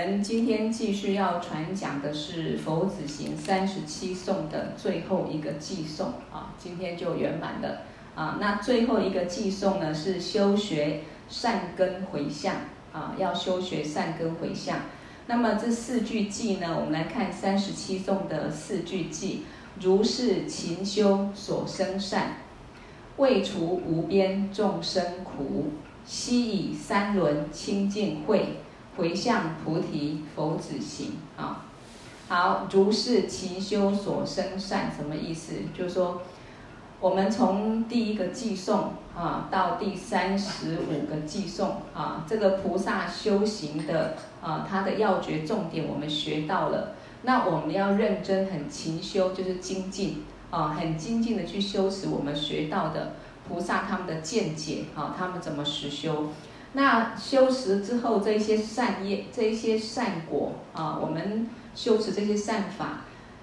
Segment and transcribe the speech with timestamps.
[0.00, 7.82] 我们今天继续要传讲的是佛子行三十七颂的最后一个偈颂啊，今天就圆满了
[8.14, 8.38] 啊。
[8.40, 12.54] 那最后一个偈颂呢，是修学善根回向
[12.92, 14.82] 啊，要修学善根回向。
[15.26, 19.38] 那么这四句偈呢，我们来看三十七颂的四句偈：
[19.80, 22.36] 如是勤修所生善，
[23.16, 25.72] 为除无边众生苦，
[26.04, 28.60] 悉以三轮清净慧。
[28.98, 31.64] 回向菩提佛子行啊，
[32.28, 35.52] 好，如是勤修所生善，什么意思？
[35.72, 36.20] 就是说，
[36.98, 46.94] 我们从第一个偈颂啊到第三十五个偈颂啊，这个菩萨修行的啊，它的要诀重点我们学到了。
[47.22, 53.12] 那我们要认真很勤修，就是精进啊，很精进的去修持我们学到的
[53.48, 56.26] 菩萨他们的见解啊，他们怎么实修。
[56.74, 63.00] 那修持之后，这一些善业，这一些善果啊，我们修持这些善法，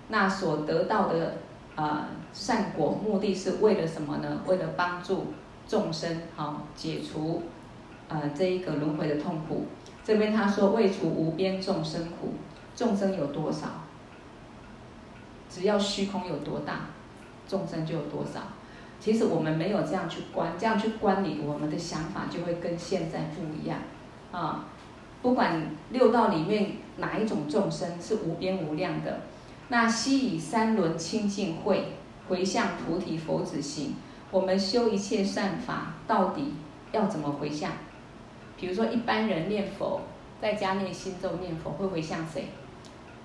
[0.09, 1.37] 那所得到的
[1.75, 4.41] 啊善果，目的是为了什么呢？
[4.45, 5.33] 为了帮助
[5.67, 7.41] 众生啊，解除
[8.07, 9.65] 呃这一个轮回的痛苦。
[10.03, 12.35] 这边他说，为除无边众生苦，
[12.75, 13.67] 众生有多少？
[15.49, 16.81] 只要虚空有多大，
[17.47, 18.41] 众生就有多少。
[19.05, 23.77] 其实我们没有这样去观，这样去观理，我们的想法就会跟现在不一样
[24.31, 24.65] 啊。
[25.21, 29.21] 不管六道里面哪一种众生是无边无量的，
[29.67, 31.93] 那悉以三轮清净慧
[32.27, 33.93] 回向菩提佛子行。
[34.31, 36.55] 我们修一切善法，到底
[36.91, 37.73] 要怎么回向？
[38.57, 40.01] 比如说一般人念佛，
[40.41, 42.47] 在家念心咒念佛，会回向谁？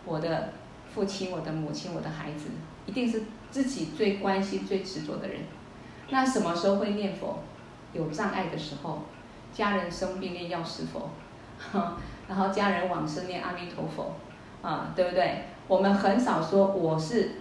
[0.04, 0.52] 我的
[0.92, 2.48] 父亲、我的母亲、我的孩子，
[2.84, 5.40] 一定是自己最关心、最执着的人。
[6.10, 7.38] 那什么时候会念佛？
[7.92, 9.02] 有障碍的时候，
[9.52, 11.10] 家人生病念药师佛，
[12.28, 14.12] 然后家人往生念阿弥陀佛，
[14.62, 15.44] 啊，对不对？
[15.66, 17.32] 我们很少说我是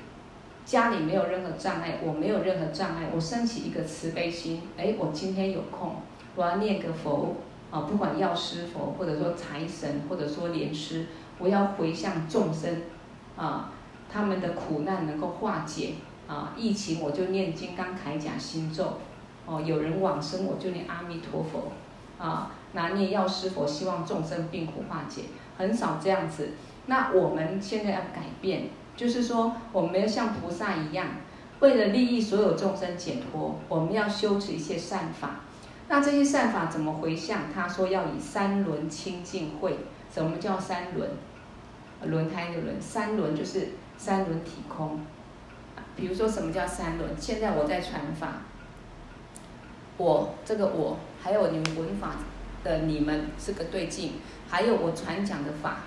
[0.66, 5.97] 家里没有任何障碍，我没有任何障碍，我升起一个慈悲心，哎，我今天有空，
[6.36, 7.36] 我要念个佛，
[7.69, 11.06] 啊，不管药师佛，或者说财神，或者说莲师，
[11.38, 12.81] 我要回向众生，
[13.38, 13.72] 啊，
[14.12, 15.94] 他们的苦难能够化解。
[16.29, 19.00] 啊，疫情我就念金刚铠甲心咒，
[19.47, 21.72] 哦，有人往生我就念阿弥陀佛，
[22.23, 25.23] 啊，拿念药师佛，希望众生病苦化解，
[25.57, 26.51] 很少这样子。
[26.85, 31.07] 那我们现在要改变，就是说我们要像菩萨一样，
[31.62, 35.41] 为了利益所有众生解脱，我们要修持一切善法。
[35.88, 37.51] 那这些善法怎么回向？
[37.51, 39.79] 他说要以三轮清净会。
[40.13, 41.09] 什么叫三轮？
[42.03, 45.00] 轮胎的轮，三轮就是三轮体空。
[46.00, 47.10] 比如说，什么叫三轮？
[47.20, 48.44] 现在我在传法，
[49.98, 52.14] 我这个我，还有你们文法
[52.64, 54.14] 的你们是个对境，
[54.50, 55.80] 还有我传讲的法，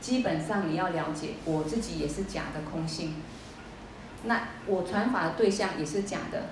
[0.00, 3.14] 基本上你要了解，我自己也是假的空性，
[4.24, 6.44] 那我传法的对象也是假的，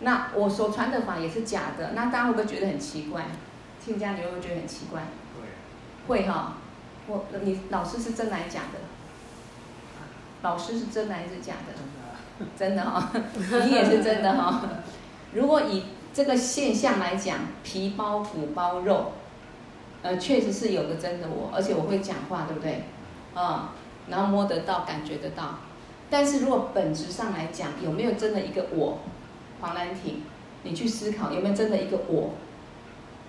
[0.00, 3.26] 那我所传的法也是假的，那大家会不会觉得很奇怪？
[3.84, 5.02] 亲家，你会不会觉得很奇怪？
[6.06, 6.54] 会，会哈，
[7.06, 8.78] 我你老师是真来假的？
[10.42, 12.46] 老师是真的还是假的？
[12.56, 13.10] 真的哈，
[13.64, 14.62] 你也是真的哈。
[15.32, 19.12] 如果以这个现象来讲，皮包骨包肉，
[20.02, 22.84] 呃，确实是有个真的我，而且我会讲话，对不对？
[23.34, 23.72] 啊，
[24.08, 25.60] 然后摸得到，感觉得到。
[26.10, 28.98] 但是如果本质上来讲，有没有真的一个我？
[29.60, 30.22] 黄兰婷，
[30.62, 32.32] 你去思考有没有真的一个我？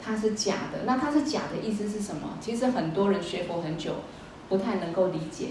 [0.03, 2.37] 它是假的，那它是假的意思是什么？
[2.41, 3.95] 其实很多人学佛很久，
[4.49, 5.47] 不太能够理解。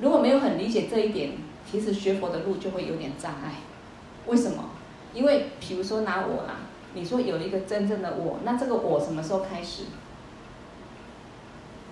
[0.00, 1.32] 如果没有很理解这一点，
[1.68, 3.54] 其实学佛的路就会有点障碍。
[4.26, 4.70] 为什么？
[5.12, 6.56] 因为比如说拿我啦，
[6.94, 9.84] 你说有一个真正的我，那这个我什么时候开始？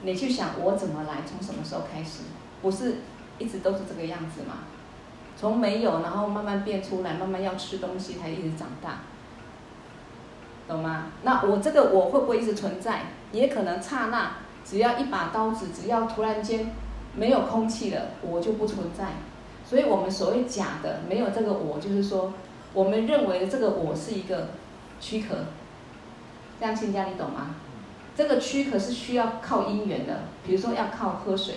[0.02, 2.22] 你去想我怎么来，从什么时候开始？
[2.62, 2.98] 不是
[3.38, 4.58] 一直都是这个样子吗？
[5.36, 9.00] 从没有，然后慢慢变出来，慢慢要吃东西才一直长大，
[10.68, 11.06] 懂吗？
[11.22, 13.06] 那我这个我会不会一直存在？
[13.32, 14.32] 也可能刹那，
[14.64, 16.70] 只要一把刀子，只要突然间。
[17.16, 19.06] 没有空气了，我就不存在。
[19.68, 22.32] 所以，我们所谓假的，没有这个我，就是说，
[22.72, 24.50] 我们认为这个我是一个
[25.00, 25.34] 躯壳。
[26.60, 27.56] 这样，亲家你懂吗？
[28.14, 31.56] 这个躯壳是需要靠因缘的，比如说要靠喝水，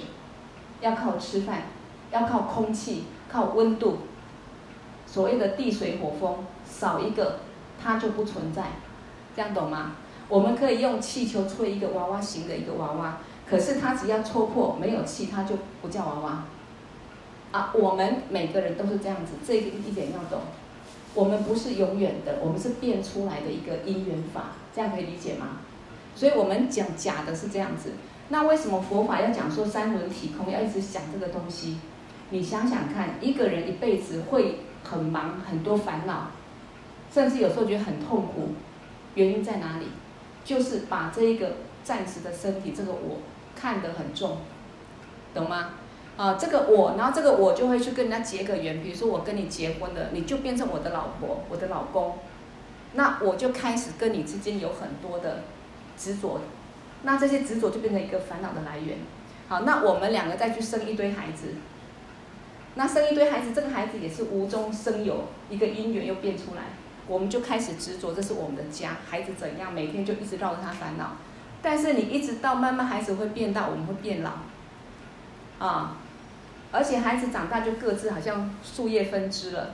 [0.81, 1.63] 要靠吃饭，
[2.11, 3.99] 要靠空气，靠温度。
[5.05, 7.39] 所谓的地水火风，少一个
[7.81, 8.63] 它就不存在。
[9.35, 9.93] 这样懂吗？
[10.27, 13.19] 我们可以用气球吹一个娃娃形的一个娃娃。
[13.49, 16.43] 可是它只要戳破没有气，它就不叫娃娃。
[17.51, 20.39] 啊，我们每个人都是这样子，这个一点要懂。
[21.15, 25.57] 我们不是永远的，我们是变出来的一个因缘法，这样可以理解吗？
[26.15, 27.93] 所以我们讲假的是这样子。
[28.27, 31.79] 那为什么佛法要讲说三轮体空，要一直想这个东西？
[32.29, 36.27] 你想想看，一个人一辈子会很忙，很多烦恼，
[37.11, 38.49] 甚至有时候觉得很痛苦，
[39.15, 39.87] 原因在哪里？
[40.45, 41.53] 就是把这一个
[41.83, 43.17] 暂时的身体，这个我
[43.59, 44.37] 看得很重，
[45.33, 45.71] 懂吗？
[46.15, 52.17] 啊，这个我，然后这个我就会去跟人家结个缘，比如说我跟你结婚了，你就变成我的老婆，我的老公，
[52.93, 55.43] 那我就开始跟你之间有很多的
[55.97, 56.41] 执着，
[57.03, 58.97] 那这些执着就变成一个烦恼的来源。
[59.47, 61.53] 好，那我们两个再去生一堆孩子，
[62.75, 66.63] 那生一堆孩子，这个孩子也是无中生有，一个因缘又变出来，
[67.07, 71.15] 我们就开始执着，这是我们的家，孩子怎样，每天就一直绕着他烦恼。
[71.61, 74.31] 但是你一直到慢慢孩子会变大，我们会变老，
[75.59, 75.97] 啊。
[76.71, 79.71] 而且孩子长大就各自好像树叶分支了，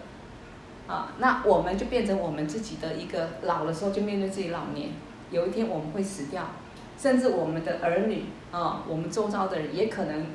[0.88, 4.92] 啊，那我们就变成我们自己的一个老的时候就面对自己老年，
[5.30, 6.52] 有一天我们会死掉，
[6.98, 10.28] 甚至我们的儿女啊，我们周遭的人也可能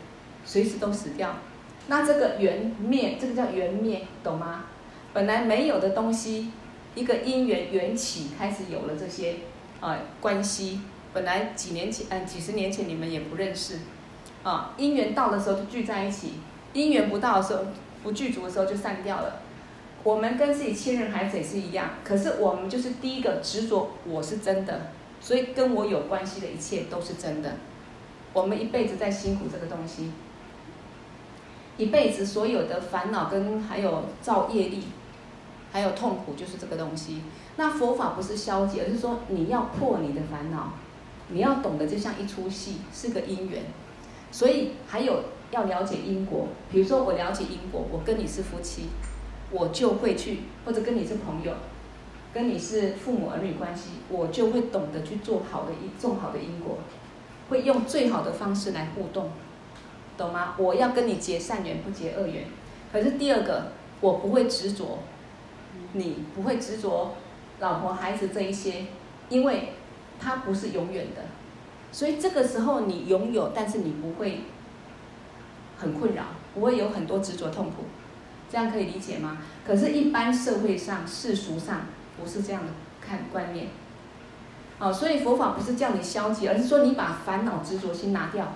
[0.44, 1.34] 随时都死掉。
[1.86, 4.64] 那这个缘灭，这个叫缘灭，懂吗？
[5.14, 6.52] 本来没有的东西，
[6.94, 9.36] 一个因缘缘起开始有了这些
[9.80, 10.82] 啊关系，
[11.12, 13.78] 本来几年前嗯几十年前你们也不认识，
[14.42, 16.34] 啊，姻缘到的时候就聚在一起。
[16.72, 17.64] 姻缘不到的时候，
[18.02, 19.40] 不具足的时候就散掉了。
[20.04, 27.54] 我们跟自己亲人孩子也是一样，可是我们就是第一个执着我是真的，所以跟我有关系的一切都是真的。
[28.32, 30.12] 我们一辈子在辛苦这个东西，
[31.76, 34.84] 一辈子所有的烦恼跟还有造业力，
[35.72, 37.22] 还有痛苦就是这个东西。
[37.56, 40.74] 那佛法不是消极，而是说你要破你的烦恼，
[41.32, 43.62] 你要懂得就像一出戏，是个因缘。
[44.30, 45.24] 所以还有。
[45.52, 48.84] 要了解因果，比如说我了解因果，我跟你是夫妻，
[49.50, 51.52] 我就会去，或者跟你是朋友，
[52.32, 56.78] 跟你是父母儿女关系，我就会懂得去做好的因，种好的因果，
[57.48, 59.30] 会用最好的方式来互动，
[60.16, 60.54] 懂吗？
[60.56, 62.44] 我要跟你结善缘，不结恶缘。
[62.92, 65.00] 可是第二个，我不会执着，
[65.94, 67.16] 你不会执着
[67.58, 68.86] 老婆孩子这一些，
[69.28, 69.72] 因为
[70.20, 71.22] 它不是永远的，
[71.90, 74.42] 所以这个时候你拥有，但是你不会。
[75.82, 77.84] 很困扰，不会有很多执着痛苦，
[78.50, 79.38] 这样可以理解吗？
[79.66, 81.86] 可是，一般社会上、世俗上
[82.20, 83.68] 不是这样的看观念。
[84.78, 88.52] 哦，所以佛法不是叫你消极，而是说你把烦恼执着心拿掉，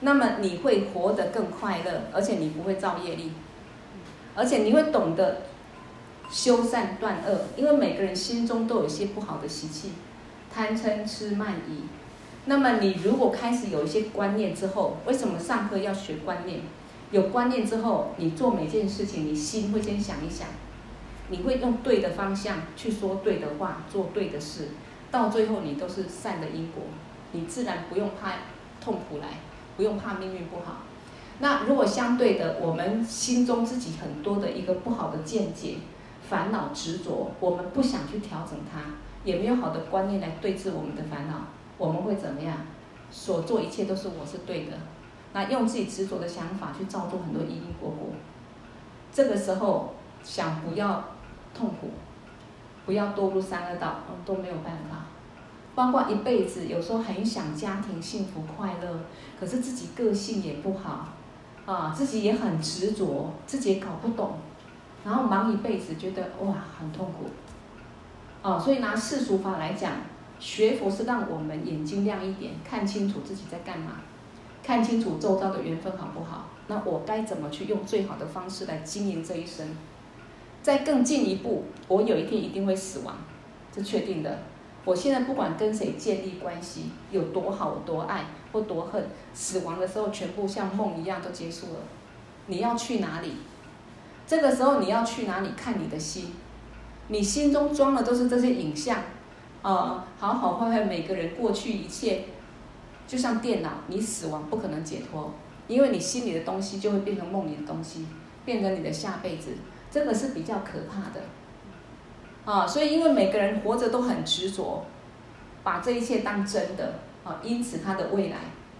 [0.00, 3.32] 那么你会活得更快乐，而且你不会造业力，
[4.34, 5.44] 而且你会懂得
[6.30, 9.92] 修善断恶，因为每个人心中都有一些不好的习气，
[10.56, 11.82] 贪嗔痴慢疑。
[12.46, 16.60] 那么你如果开始有一些观念之后，为什么上课要学观念？
[17.10, 20.48] 有观念之后，你做每件事情，你心会先想一想，
[21.28, 24.68] 你会用对的方向去说对的话，做对的事，
[25.10, 26.84] 到最后你都是善的因果，
[27.32, 28.32] 你自然不用怕
[28.80, 29.40] 痛苦来，
[29.76, 30.78] 不用怕命运不好。
[31.40, 35.74] 那如果相对的，我们心中自己很多的一个不好的见解、
[36.30, 38.80] 烦恼执着，我们不想去调整它，
[39.26, 41.34] 也没有好的观念来对治我们的烦恼。
[41.76, 42.56] 我们会怎么样？
[43.10, 44.72] 所做一切都是我是对的，
[45.34, 48.08] 那用自己执着的想法去造作很多因因果果。
[49.12, 49.94] 这个时候
[50.24, 51.04] 想不要
[51.54, 51.90] 痛苦，
[52.84, 55.04] 不要堕入三恶道，都没有办法。
[55.74, 59.00] 包括一辈子，有时候很想家庭幸福快乐，
[59.38, 61.08] 可是自己个性也不好，
[61.66, 64.38] 啊，自己也很执着，自己也搞不懂，
[65.04, 67.26] 然后忙一辈子，觉得哇很痛苦。
[68.46, 69.94] 哦，所以拿世俗法来讲。
[70.38, 74.02] 学佛是让我们眼睛亮一点，看清楚自己在干嘛，
[74.62, 76.50] 看清楚周遭的缘分好不好？
[76.68, 79.66] 那我该怎么去用最好的方式来经营这一生？
[80.62, 83.16] 再更进一步，我有一天一定会死亡，
[83.72, 84.40] 这确定的。
[84.84, 91.80] 我现在不管跟谁建立关系，有多好、多爱或多恨，死亡的时候全部像梦一样都结束了。
[92.46, 93.32] 你要去哪里？
[94.26, 95.52] 这个时候你要去哪里？
[95.56, 96.34] 看你的心，
[97.08, 98.98] 你心中装的都是这些影像。
[99.62, 102.26] 呃，好好坏坏，每个人过去一切，
[103.08, 105.32] 就像电脑，你死亡不可能解脱，
[105.66, 108.06] 因为你心里的东西就会变成梦里的东西，
[108.44, 109.54] 变成你的下辈子，
[109.90, 111.22] 这个是比较可怕的。
[112.44, 114.84] 啊，所以因为每个人活着都很执着，
[115.64, 118.36] 把这一切当真的，啊，因此他的未来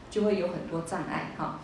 [0.09, 1.33] 就会有很多障碍。
[1.37, 1.59] 哈，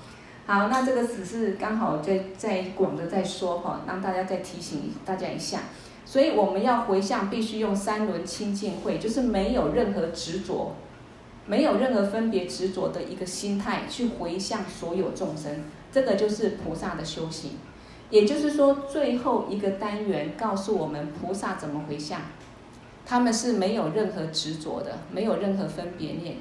[0.46, 5.60] 好，那这个只是刚好在在广的在说哈，让大家再提醒大家一下。
[6.12, 10.74] 所以我们要回向，必须用三轮清净慧，就是没有任何执着，
[11.46, 17.52] 没有任何分别执着的一个心态去回向所有众生，这个就是菩萨的修行。
[18.10, 22.20] 也就是说，最后一个单元告诉我们菩萨怎么回向，
[23.06, 26.36] 他们是没有任何执着的，没有任何分别念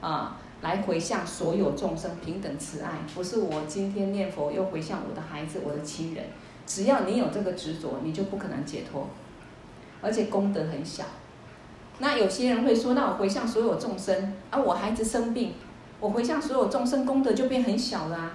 [0.00, 6.26] 啊，来回向所有众生平等慈爱，不是我今天念佛又回向我的孩子、我的亲人。
[6.66, 9.08] 只要你有这个执着，你就不可能解脱，
[10.02, 11.04] 而且功德很小。
[11.98, 15.54] 那有些人会说，那我回向所有众生啊，我孩子生病，
[16.00, 18.32] 我回向所有众生，功德就变很小了啊。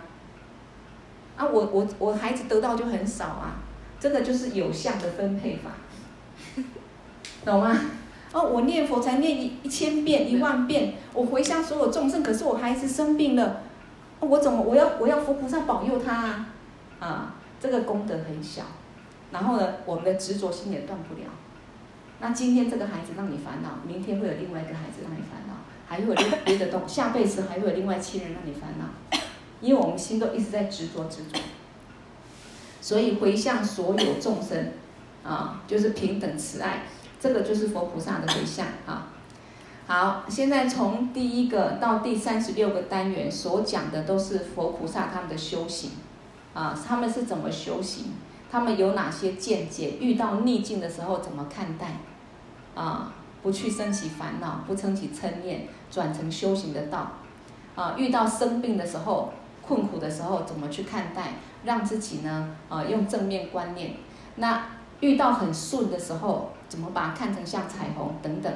[1.38, 3.56] 啊，我我我孩子得到就很少啊，
[4.00, 5.72] 这个就是有相的分配法，
[7.46, 7.78] 懂吗？
[8.34, 13.62] 哦，我念佛才念一一千遍、一万遍，我回向所有众生，可是我孩子生病了，
[14.22, 16.48] 我怎么我要我要佛菩萨保佑他啊？
[17.00, 18.64] 啊，这个功德很小，
[19.32, 21.30] 然后呢，我们的执着心也断不了。
[22.20, 25.54] 那今天这个孩子让你烦恼，明天会有另外一个孩子让你烦恼，
[25.88, 29.20] 还会有别的东， 下辈子还会有另外亲人让你烦恼，
[29.62, 31.40] 因为我们心都一直在执着执着，
[32.82, 34.72] 所以回向所有众生，
[35.24, 36.84] 啊，就是平等慈爱，
[37.20, 39.10] 这个就是佛菩萨的回向啊。
[39.88, 45.92] 好，现在从第一个到第三十六个单元所讲的都是佛菩萨他们的修行，
[46.54, 48.14] 啊，他们是怎么修行，
[48.52, 51.98] 他们有哪些见解，遇到逆境的时候怎么看待。
[52.74, 57.12] 啊，不去升起烦恼，不生起嗔念，转成修行的道。
[57.76, 61.34] 啊，遇到生病的时候、困苦的时候，怎么去看待？
[61.64, 63.96] 让自己呢，啊，用正面观念。
[64.36, 64.66] 那
[65.00, 68.54] 遇到很顺的时候，怎么把它看成像彩虹等等？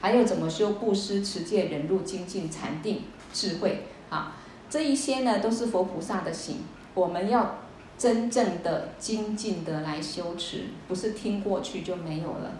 [0.00, 3.86] 还有怎么修布施、持戒、忍辱、精进、禅定、智慧？
[4.10, 4.32] 啊，
[4.68, 6.56] 这一些呢，都是佛菩萨的行。
[6.94, 7.58] 我们要
[7.96, 12.52] 真正的精进的来修持，不是听过去就没有了。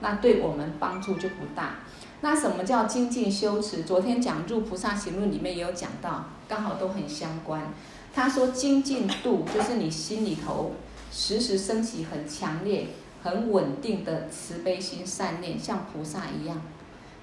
[0.00, 1.76] 那对我们帮助就不大。
[2.20, 3.82] 那什么叫精进修持？
[3.82, 7.72] 昨天讲《入菩萨行论》里面也有讲到，刚好都很相关。
[8.14, 10.72] 他说精进度就是你心里头
[11.10, 12.88] 时时升起很强烈、
[13.22, 16.60] 很稳定的慈悲心、善念，像菩萨一样，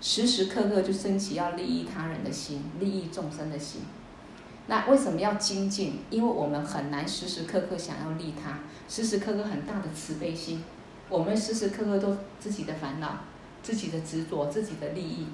[0.01, 3.81] 时时刻刻就升起要利益他人的心、利益众生的心。
[4.69, 5.99] 那为什么要精进？
[6.11, 10.63] 因为我们很难时时刻刻想要利他，时时刻刻很大的慈悲心。
[11.09, 13.17] 我们时时刻刻都自己的烦恼、
[13.63, 15.25] 自己的执着、自己的利益，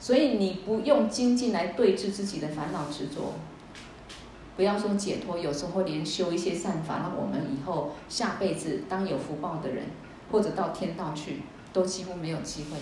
[0.00, 3.34] 所以你不用精进来对治自己的烦恼执着，
[4.56, 9.84] 不要说解脱，有时候连修一些善法，让我们以后下辈子当有福报的人，
[10.32, 11.42] 或者到天道去，
[11.72, 12.76] 都几乎没有机会。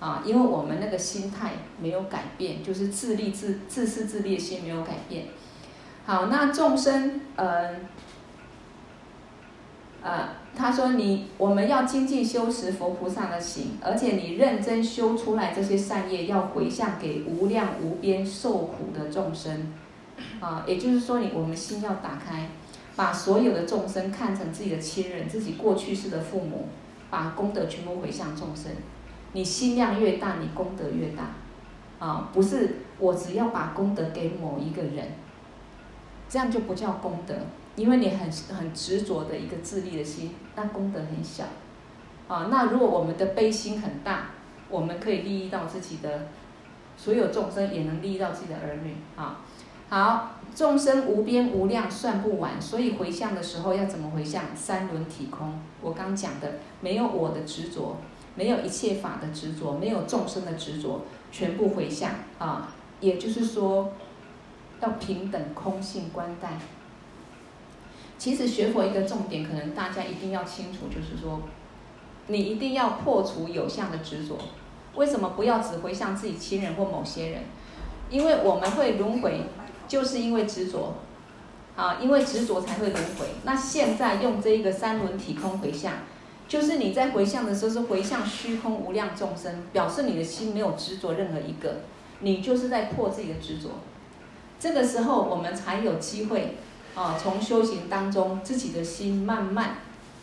[0.00, 5.26] 啊，因为我们那个心态没有改变，就是自利自自私自利的心没有改变。
[6.06, 7.76] 好，那众生，呃。
[10.02, 19.74] 呃，他说你我们要精进修持佛菩萨的行，而且你认真修出来这些善业，要回向给无量无边受苦的众生，
[20.40, 22.48] 啊，也就是说你我们心要打开，
[22.96, 26.68] 把所有的众生看成自己的亲人，自己过去世的父母，
[27.10, 28.72] 把功德全部回向众生。
[29.32, 35.12] 你心量越大，你功德越大，啊，不是我只要把功德给某一个人，
[36.28, 37.34] 这样就不叫功德。
[37.76, 41.44] 因为你很很执着的一个自利的心，那功德很小，
[42.28, 44.30] 啊，那如果我们的悲心很大，
[44.68, 46.26] 我们可以利益到自己的
[46.96, 49.40] 所有众生，也能利益到自己的儿女，啊，
[49.88, 54.44] 好，众生无边无量，算不完，所以回向的时候要怎么回向？
[54.54, 57.96] 三轮体空，我刚讲的，没有我的执着，
[58.40, 63.92] 没有一切法的执着，没有众生的执着，全部回向，啊，也就是说，
[64.80, 66.58] 要平等空性观待。
[68.16, 71.42] 其实学佛一个重点，可能大家一定要清楚，就是说，
[72.28, 74.38] 你一定要破除有相的执着。
[74.94, 77.42] 为什么不要只回向自己亲人或某些人？
[78.08, 79.42] 因为我们会轮回，
[79.86, 80.94] 就是因为执着，
[81.76, 83.26] 啊，因为执着才会轮回。
[83.44, 85.92] 那现在用这一个三轮体空回向，
[86.50, 91.76] 就是你在回向的时候是回向虚空无量众生，表示你的心没有执着任何一个，
[92.18, 93.68] 你就是在破自己的执着。
[94.58, 96.56] 这个时候我们才有机会。
[96.92, 99.76] 啊，从修行当中，自己的心慢慢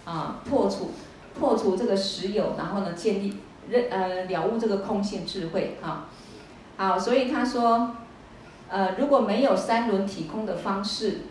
[0.03, 0.91] 啊破除
[1.39, 3.37] 破除这个实有，然后呢建立
[3.69, 6.09] 认呃了悟这个空性智慧啊。
[6.75, 7.95] 好，所以他说，
[8.67, 11.21] 呃如果没有三轮体空的方式，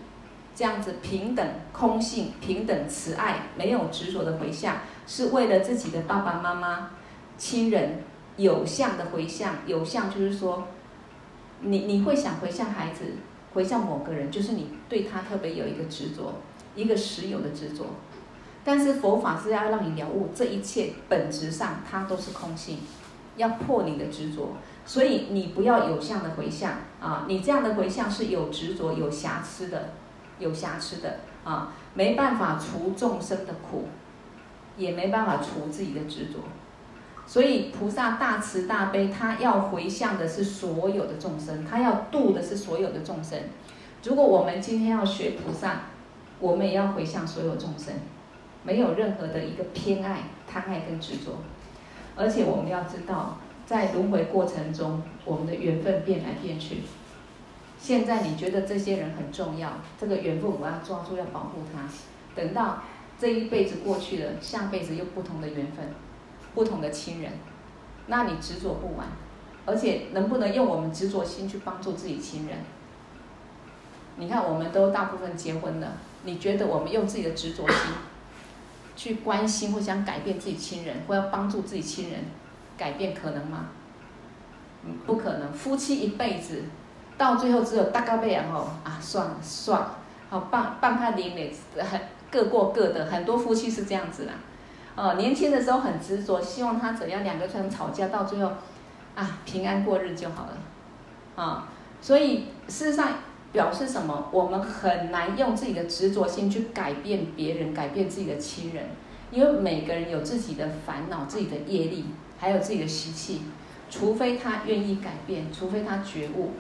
[0.56, 6.90] 这样子平等空性、平等慈爱，没有执着的回向，是为了自己的爸爸妈妈、
[7.38, 8.02] 亲人
[8.36, 9.56] 有相的回向。
[9.66, 10.66] 有相就是说，
[11.60, 13.04] 你你会想回向孩子。
[13.54, 16.34] 回向某个人，就是你对他特别有一个执着，
[16.75, 17.86] 一个实有的执着。
[18.62, 22.80] 但是佛法是要让你了悟这一切本质上它都是空性，
[23.36, 24.56] 要破你的执着。
[24.84, 29.94] 所以你不要有相的回向啊，你这样的回向是有执着、有瑕疵的，
[30.38, 33.85] 有瑕疵的啊，没办法除众生的苦，
[34.76, 36.40] 也没办法除自己的执着。
[37.26, 43.38] 所以菩萨大慈大悲，他要回向的是所有的众生，他要度的是所有的众生。
[44.05, 45.81] 如果我们今天要学菩萨，
[46.38, 47.95] 我们也要回向所有众生，
[48.62, 51.38] 没有任何的一个偏爱、贪爱跟执着。
[52.14, 56.83] 而且我们要知道，在轮回过程中，我们的缘分变来变去。
[57.87, 61.88] 现在你觉得这些人很重要，这个缘分我要抓住，要保护他。
[62.35, 62.83] 等到
[63.16, 65.95] 这一辈子过去了，下辈子又不同的缘分，
[66.52, 67.35] 不同的亲人，
[68.09, 69.07] 那你执着不完，
[69.66, 72.59] 而且能不能用我们执着心去帮助自己亲人？
[74.16, 75.93] 你看，我们都大部分结婚了，
[76.25, 77.93] 你觉得我们用自己的执着心
[78.97, 82.25] 去关心或想改变自己亲人，或要帮助自己亲人
[82.76, 83.69] 改变，可能吗？
[84.85, 85.52] 嗯，不可能。
[85.52, 86.64] 夫妻一辈子，
[87.18, 89.99] 到最后只有大概这样哦啊，算了算了，
[90.30, 94.32] 好帮帮他领累，很各过各的，很多夫妻是这样子啦。
[94.94, 98.52] 哦，年轻的时候很执着，希望他怎样，两个人吵架，到最后
[99.14, 101.42] 啊平安过日就好了。
[101.42, 101.68] 啊，
[102.00, 103.08] 所以事实上。
[103.52, 104.28] 表示什么？
[104.32, 108.85] 我们很难用自己的执着心去改变别人，改变自己的亲人，
[109.30, 112.04] 因为每个人有自己的烦恼、自己的业力，
[112.38, 113.42] 还有自己的习气。
[113.88, 116.50] 除非他愿意改变，除非他觉悟，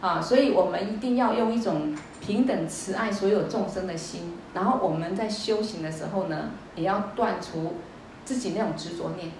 [0.00, 4.34] 啊，所以我们一定要用一种平等慈爱所有众生的心。
[4.54, 7.74] 然后我们在修行的时候呢，也要断除
[8.24, 9.30] 自己那种执着念。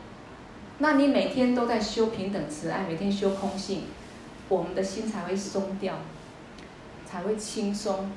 [0.78, 3.84] 那你每天都在修平等慈爱，每天修空性，
[4.48, 5.94] 我们的心才会松掉。
[7.06, 8.08] 才会轻松，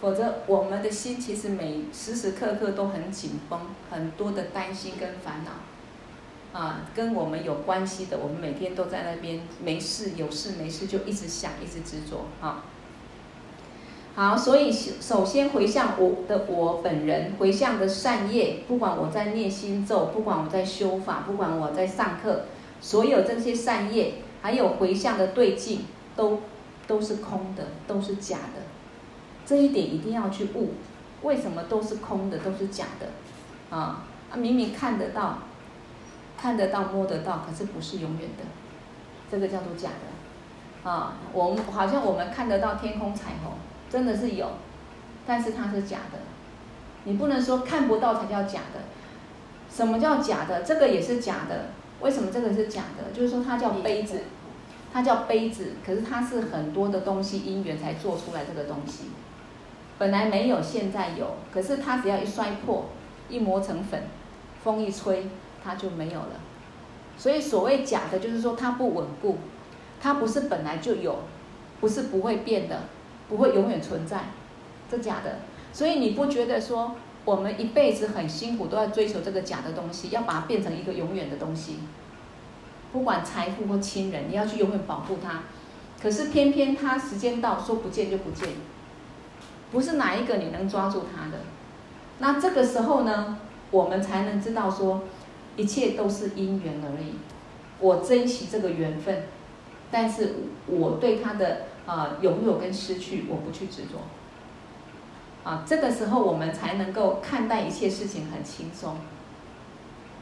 [0.00, 5.50] 否则我们的心其实每时时刻刻都很紧绷，很多的担心跟烦恼，
[6.52, 12.64] 啊，跟我们有关系的，我们每天都在那边没事有事没事就一直想，一直执着，啊，
[14.14, 22.46] 好，所以首先回向我的我本人，回向的善业，不管我在念心咒，不管我在修法，不管我在上课，
[22.80, 26.40] 所有这些善业，还有回向的对境都。
[26.88, 28.62] 都是空的，都是假的，
[29.44, 30.70] 这一点一定要去悟。
[31.20, 33.76] 为什么都是空的，都是假的？
[33.76, 35.40] 啊啊，明明看得到，
[36.40, 38.44] 看得到，摸得到，可是不是永远的，
[39.30, 40.88] 这个叫做假的。
[40.88, 43.52] 啊，我们好像我们看得到天空彩虹，
[43.90, 44.48] 真的是有，
[45.26, 46.18] 但是它是假的。
[47.04, 48.80] 你不能说看不到才叫假的。
[49.68, 50.62] 什么叫假的？
[50.62, 51.66] 这个也是假的。
[52.00, 53.12] 为什么这个是假的？
[53.12, 54.20] 就是说它叫杯子。
[54.90, 59.10] 它叫杯子，可是它是很多的东西因缘才做出来这个东西，
[59.98, 61.34] 本来没有，现在有。
[61.52, 62.86] 可是它只要一摔破，
[63.28, 64.04] 一磨成粉，
[64.64, 65.28] 风一吹，
[65.62, 66.40] 它就没有了。
[67.16, 69.38] 所以所谓假的，就是说它不稳固，
[70.00, 71.18] 它不是本来就有，
[71.80, 72.82] 不是不会变的，
[73.28, 74.24] 不会永远存在，
[74.90, 75.38] 这假的。
[75.72, 76.94] 所以你不觉得说
[77.24, 81.78] 我们一辈子很辛苦，都要追求这个假的东西，要把它变成一个永远的东西？
[82.92, 85.40] 不管财富或亲人，你要去永远保护他。
[86.00, 88.48] 可是偏偏他时间到，说不见就不见，
[89.72, 91.38] 不是哪一个你能抓住他的。
[92.18, 93.36] 那这个时候呢，
[93.70, 95.02] 我们才能知道说，
[95.58, 97.16] 一切都是因缘而已。
[97.78, 99.24] 我珍惜这个缘分，
[99.90, 104.00] 但是我对他的啊拥有跟失去，我不去执着。
[105.44, 108.96] 啊，这个时候我们才能够看待一切事情很轻松。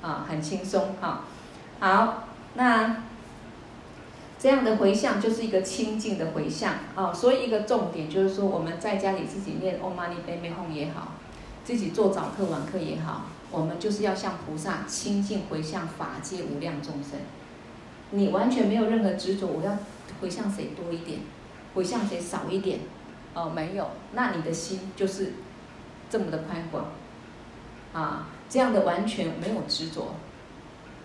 [0.02, 1.20] 啊，很轻松哈。
[1.78, 2.24] 好。
[2.58, 3.02] 那
[4.38, 11.12] 这样的回向就是一个清净的回向啊，所以一个重点就是说，我们在家里自己念 Om Mani Padme Hum 也好，
[11.64, 17.20] 自己做早课晚课也好，我们就是要向菩萨清净回向法界无量众生。
[18.10, 19.78] 你完全没有任何执着，我要
[20.20, 21.20] 回向谁多一点，
[21.74, 22.80] 回向谁少一点，
[23.34, 25.34] 哦，没有，那你的心就是
[26.08, 26.86] 这么的宽广。
[27.92, 30.14] 啊，这样的完全没有执着。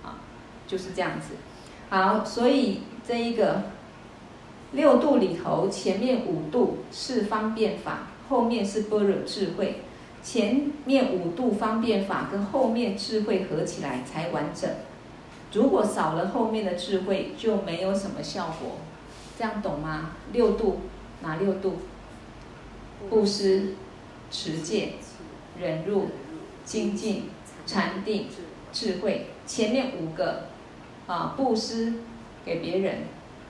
[0.04, 0.20] 啊
[0.68, 1.34] 就是这样子，
[1.90, 3.64] 好，所以这一个
[4.72, 9.82] 六度里头，前面五度是方便法，后面是般若智慧，
[10.24, 14.70] 前面五度方便法跟后面智慧合起来才完整。
[15.54, 18.78] 如果少了后面的智慧，就没有什么效果。
[19.38, 20.12] 这样懂吗？
[20.32, 20.82] 六度
[21.22, 21.80] 哪六度？
[23.10, 23.74] 布施、
[24.30, 24.94] 持戒、
[25.60, 26.10] 忍辱、
[26.64, 27.30] 精进、
[27.66, 28.28] 禅定、
[28.72, 30.44] 智慧，前面五个。
[31.08, 31.96] 啊，布施
[32.46, 33.00] 给别人，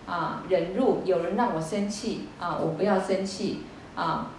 [0.08, 3.60] 啊，忍辱，有人让我生气，啊，我不要生气，
[3.94, 4.32] 啊，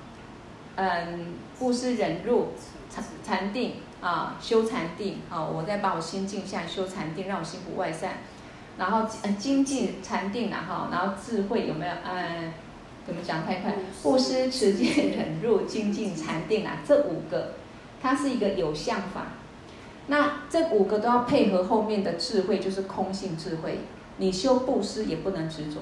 [0.75, 2.49] 嗯，布施忍辱，
[2.91, 8.19] 禅禅定，啊，修禅定，啊，我再把我心静下来修禅定，让我心不外散，
[8.79, 11.93] 然后精进禅定了哈，然后智慧有没有？
[12.05, 12.53] 嗯，
[13.07, 13.75] 怎么讲太快？
[14.03, 17.55] 布施、持戒、忍辱、精进、禅定啊，这五个，
[18.01, 19.27] 它是一个有相法。
[20.09, 23.81] 那这五个都要配合后面的智慧，就是空性智慧。
[24.19, 25.81] 你修布施也不能执着，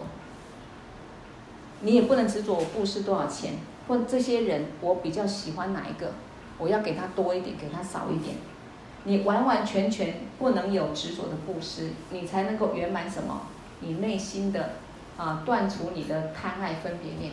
[1.80, 3.54] 你也不能执着我布施多少钱，
[3.90, 6.12] 或这些人我比较喜欢哪一个，
[6.58, 8.36] 我要给他多一点，给他少一点。
[9.02, 13.48] 你完完全全不能有执着的布施，你才能够圆满什么？
[13.80, 14.74] 你内心的
[15.16, 17.32] 啊，断除你的贪爱分别念。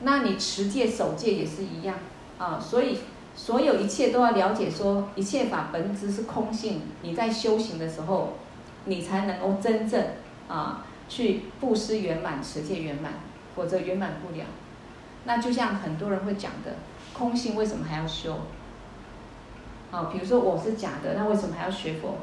[0.00, 1.94] 那你持戒守戒也是一样
[2.36, 2.98] 啊，所以
[3.36, 6.82] 所有一切都要了解说，一切法本质是空性。
[7.02, 8.32] 你在修行的时候，
[8.86, 10.04] 你才能够真正
[10.48, 13.12] 啊去布施圆满，持戒圆满，
[13.54, 14.44] 否则圆满不了。
[15.24, 16.76] 那就像很多人会讲的，
[17.12, 18.38] 空性为什么还要修？
[19.90, 22.18] 啊，比如说我是假的，那为什么还要学佛？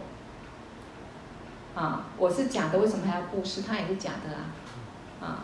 [1.76, 3.62] 啊，我是假的，为什么还要布施？
[3.62, 4.48] 他也是假的啊，
[5.22, 5.44] 啊，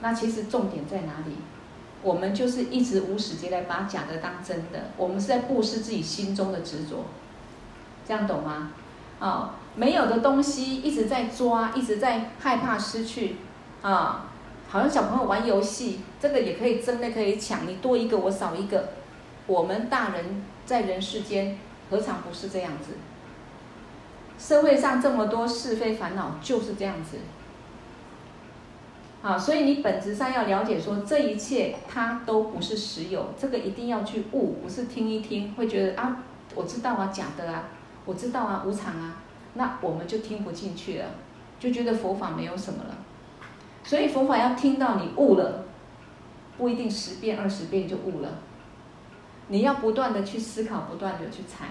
[0.00, 1.36] 那其实重点在哪里？
[2.02, 7.04] 我们就是一直无始劫来把假的当真的，我们是在布施自己心中的执着，
[8.04, 8.72] 这样懂吗？
[9.20, 13.36] 啊，没有的东西一直在抓，一直在害怕失去，
[13.82, 14.26] 啊，
[14.72, 18.88] 好像小朋友玩游戏，这个也可以争，那可以抢，你多一个我少一个，
[19.46, 21.58] 我们大人在人世间
[21.90, 22.94] 何尝不是这样子？
[24.38, 27.18] 社会上这么多是非烦恼，就是这样子。
[29.20, 36.22] 啊，所以你本质上要了解说，这一切它都不是实有，这个一定要去悟，不是听一听会觉得啊，
[36.54, 37.64] 我知道啊，假的啊，
[38.06, 39.16] 我知道啊，无常啊，
[39.52, 41.10] 那我们就听不进去了，
[41.60, 42.96] 就觉得佛法没有什么了。
[43.84, 45.64] 所以佛法要听到你悟了，
[46.56, 48.28] 不一定十遍二十遍就悟了，
[49.48, 51.68] 你要不断的去思考，不断的去参，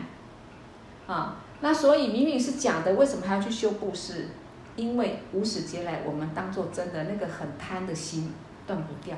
[1.07, 4.27] 啊，那所以明明是假的，为什么还要去修布施？
[4.75, 8.33] 因为无始劫来，我们当做真的那个很贪的心
[8.65, 9.17] 断不掉，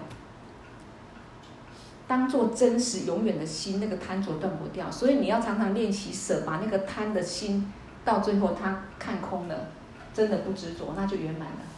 [2.08, 4.90] 当做真实永远的心，那个贪着断不掉。
[4.90, 7.72] 所以你要常常练习舍，把那个贪的心，
[8.04, 9.68] 到最后他看空了，
[10.14, 11.73] 真的不执着，那就圆满了。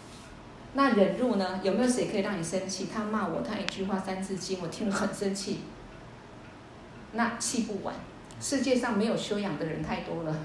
[0.76, 1.60] 那忍辱呢？
[1.64, 2.88] 有没有谁可以让你生气？
[2.94, 5.62] 他骂我，他一句话三字经，我听了很生气。
[7.14, 7.96] 那气不完，
[8.40, 10.36] 世界上没有修养的人太多了，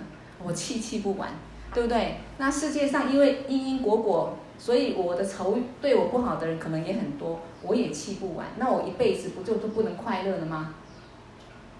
[0.42, 1.28] 我气气不完。
[1.72, 2.16] 对不对？
[2.38, 8.44] 那世界上因为因因果果，所以我的仇对我不好的人可能也很多，我也气不完。
[8.58, 10.74] 那我一辈子不就都不能快乐了吗？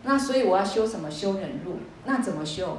[0.05, 1.11] 那所以我要修什么？
[1.11, 1.79] 修忍辱。
[2.05, 2.79] 那怎么修？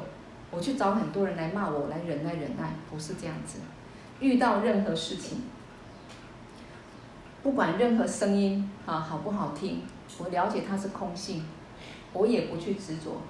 [0.51, 3.59] 我去找很多人来骂我，来忍耐忍耐，不是这样子。
[4.21, 5.41] 遇到任何事情，
[7.43, 9.81] 不管任何声音啊好不好听，
[10.19, 11.43] 我了解它是空性，
[12.13, 13.21] 我也不去执着，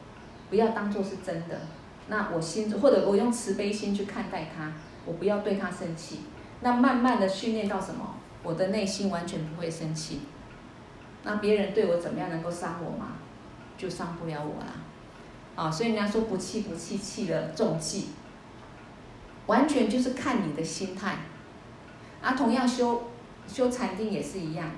[0.50, 1.62] 不要当做是真的。
[2.08, 4.74] 那我心，或者我用慈悲心去看待它，
[5.06, 6.22] 我不要对他生气。
[6.62, 8.16] 那慢慢的训练到什么？
[8.44, 10.22] 我的内心完全不会生气。
[11.24, 13.14] 那别人对我怎么样能够伤我吗？
[13.78, 14.74] 就伤不了我啦。
[15.56, 18.10] 啊，所以人家说不气不气，气了重气。
[19.46, 21.20] 完全就是看你的心态。
[22.22, 23.11] 啊，同样修
[23.52, 24.72] 修禅定也是一样，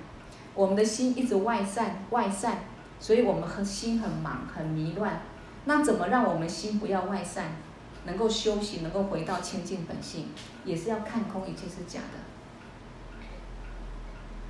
[0.55, 2.63] 我们的心一直外散外散，
[2.99, 5.21] 所以我们和心很忙很迷乱。
[5.65, 7.51] 那怎么让我们心不要外散，
[8.05, 10.29] 能够修行，能够回到清净本性，
[10.65, 12.19] 也是要看空一切是假的。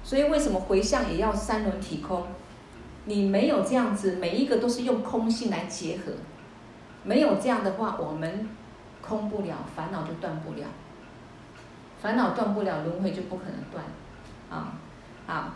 [0.04, 2.26] 所以为什么回向也要三轮体空？
[3.06, 6.14] 你没有这样子，每一个都是用空性来结合，
[7.04, 8.50] 没有这样的话，我们
[9.02, 10.66] 空不了，烦恼就断不了，
[12.02, 13.84] 烦恼断不了，轮回就不可能断，
[14.54, 14.78] 啊，
[15.26, 15.54] 好，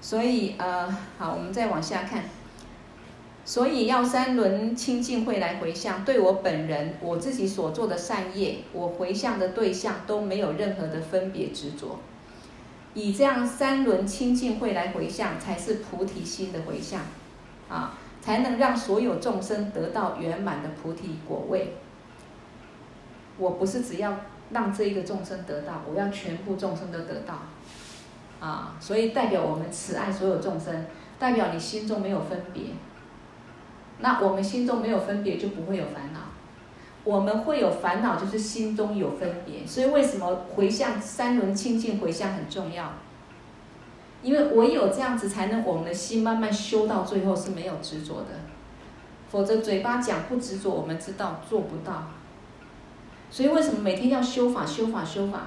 [0.00, 2.24] 所以呃，好，我们再往下看。
[3.44, 11.98] 所以要三轮清净慧来回向，对我本人我自己所做的善业，我回向的对象都没有任何的分别执着。
[12.94, 17.00] 以这样三轮清净慧来回向，才是菩提心的回向，
[17.70, 21.74] 啊，才能让所有众生得到圆满的菩提果位。
[23.38, 24.14] 我不是只要
[24.50, 27.44] 让这一个众生得到，我要全部众生都得到，
[28.40, 30.86] 啊，所以代表我们慈爱所有众生，
[31.18, 32.64] 代表你心中没有分别。
[34.00, 36.20] 那我们心中没有分别，就不会有烦恼。
[37.04, 39.66] 我们会有烦恼，就是心中有分别。
[39.66, 42.92] 所以为什么回向三轮清净回向很重要？
[44.22, 48.26] 因为唯有这样子，才能我们的心慢慢修到最后是没有执着的。
[49.30, 52.08] 否则嘴巴讲不执着，我们知道做不到。
[53.30, 55.46] 所以为什么每天要修法、修法、修法？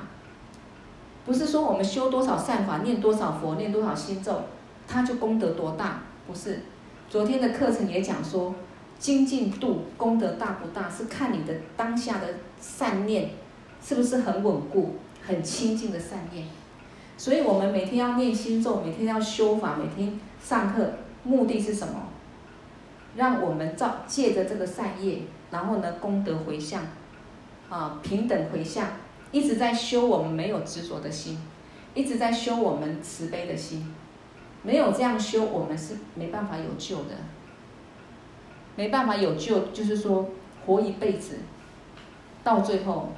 [1.25, 4.41] 不是说我们修多少善法、念多少佛、念多少心咒，
[4.87, 6.01] 他就功德多大？
[6.27, 6.61] 不是。
[7.09, 8.55] 昨天的课程也讲说，
[8.97, 12.27] 精进度功德大不大，是看你的当下的
[12.59, 13.31] 善念
[13.83, 16.47] 是不是很稳固、很清净的善念。
[17.17, 20.91] 所以我们每天要念心咒，每天要修法，每天上课，
[21.23, 21.93] 目的是什么？
[23.15, 25.19] 让我们造借着这个善业，
[25.51, 26.81] 然后呢功德回向，
[27.69, 28.87] 啊平等回向，
[29.31, 31.39] 一直在修我们没有执着的心，
[31.93, 33.93] 一直在修我们慈悲的心。
[34.63, 37.15] 没有这样修，我们是没办法有救的。
[38.75, 40.29] 没办法有救，就是说
[40.65, 41.39] 活一辈子，
[42.43, 43.09] 到最后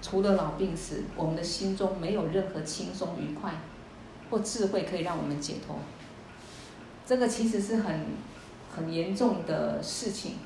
[0.00, 3.52] 除了老病死，我们的心中没有任何轻松愉快
[4.30, 5.76] 或智慧可以让我们解脱。
[7.04, 8.06] 这个其实是很
[8.74, 10.36] 很严重的事情。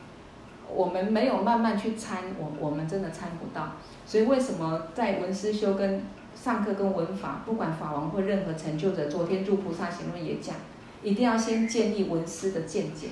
[0.74, 3.72] 我们没有慢慢去参，我我们真的参不到。
[4.04, 6.02] 所以为什么在文思修跟
[6.34, 10.54] 上课跟文法，不管法王或任何成就者，昨天入菩萨行论也讲，
[11.02, 13.08] 一定要先建立文思的见解。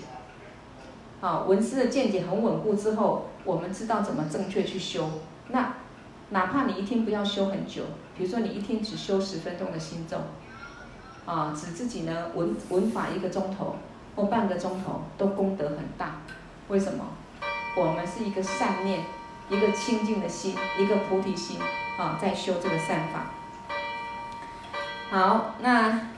[1.21, 5.09] 好，文思的见解很稳固之后，我们知道怎么正确去修。
[5.49, 5.75] 那
[6.31, 7.83] 哪怕你一天不要修很久，
[8.17, 10.19] 比如说你一天只修十分钟的心咒，
[11.25, 13.77] 啊，使自己呢文文法一个钟头
[14.15, 16.17] 或半个钟头，都功德很大。
[16.69, 17.05] 为什么？
[17.77, 19.01] 我们是一个善念，
[19.51, 21.59] 一个清净的心，一个菩提心
[21.99, 23.27] 啊，在修这个善法。
[25.11, 26.09] 好，那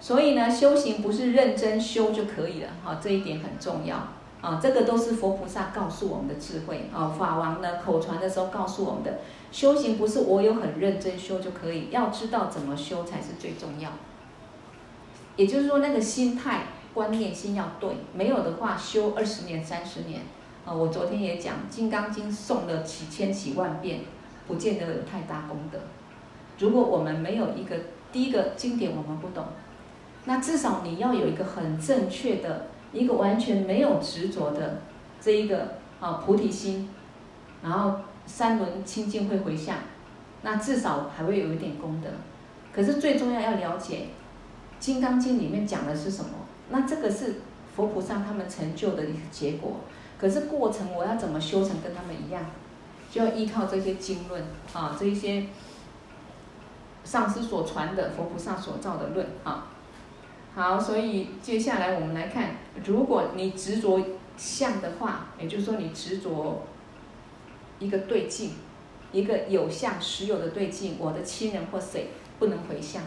[0.00, 3.96] 所以呢，修行不是认真修就可以了，哈，这一点很重要
[4.40, 4.58] 啊。
[4.60, 7.14] 这个都是佛菩萨告诉我们的智慧啊。
[7.16, 9.20] 法王呢口传的时候告诉我们的，
[9.52, 13.90] 修行不是我有很认真修就可以，要知道怎么修才是最重要。
[15.36, 20.22] 也就是说，那个心态、观念心要对，没有的话，修二十年、三十年。
[20.64, 24.00] 啊，我昨天也讲《金刚经》诵了几千几万遍，
[24.46, 25.78] 不见得有太大功德。
[26.58, 27.76] 如果我们没有一个
[28.12, 29.44] 第一个经典我们不懂，
[30.24, 34.82] 那至少你要有一个很正确的一个完全没有执着的
[35.20, 36.88] 这一个啊菩提心，
[37.60, 39.78] 然后三轮清净会回向，
[40.42, 42.08] 那至少还会有一点功德。
[42.72, 43.96] 可是最重要要了解
[44.78, 46.30] 《金刚经》里面讲的是什么，
[46.70, 47.40] 那这个是
[47.74, 49.80] 佛菩萨他们成就的一个结果。
[50.22, 52.46] 可是过程我要怎么修成跟他们一样，
[53.10, 55.46] 就要依靠这些经论啊，这一些
[57.02, 59.66] 上师所传的佛菩萨所造的论啊。
[60.54, 64.00] 好，所以接下来我们来看，如果你执着
[64.36, 66.62] 相的话，也就是说你执着
[67.80, 68.52] 一个对境，
[69.10, 73.02] 一个有相实有的对境，我的亲人或谁不能回向，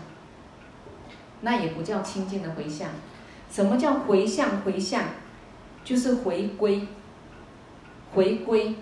[1.39, 2.89] 那也不叫清净的回向。
[3.49, 4.59] 什么叫回向？
[4.63, 5.03] 回向
[5.85, 6.85] 就是回归。
[8.15, 8.73] 回归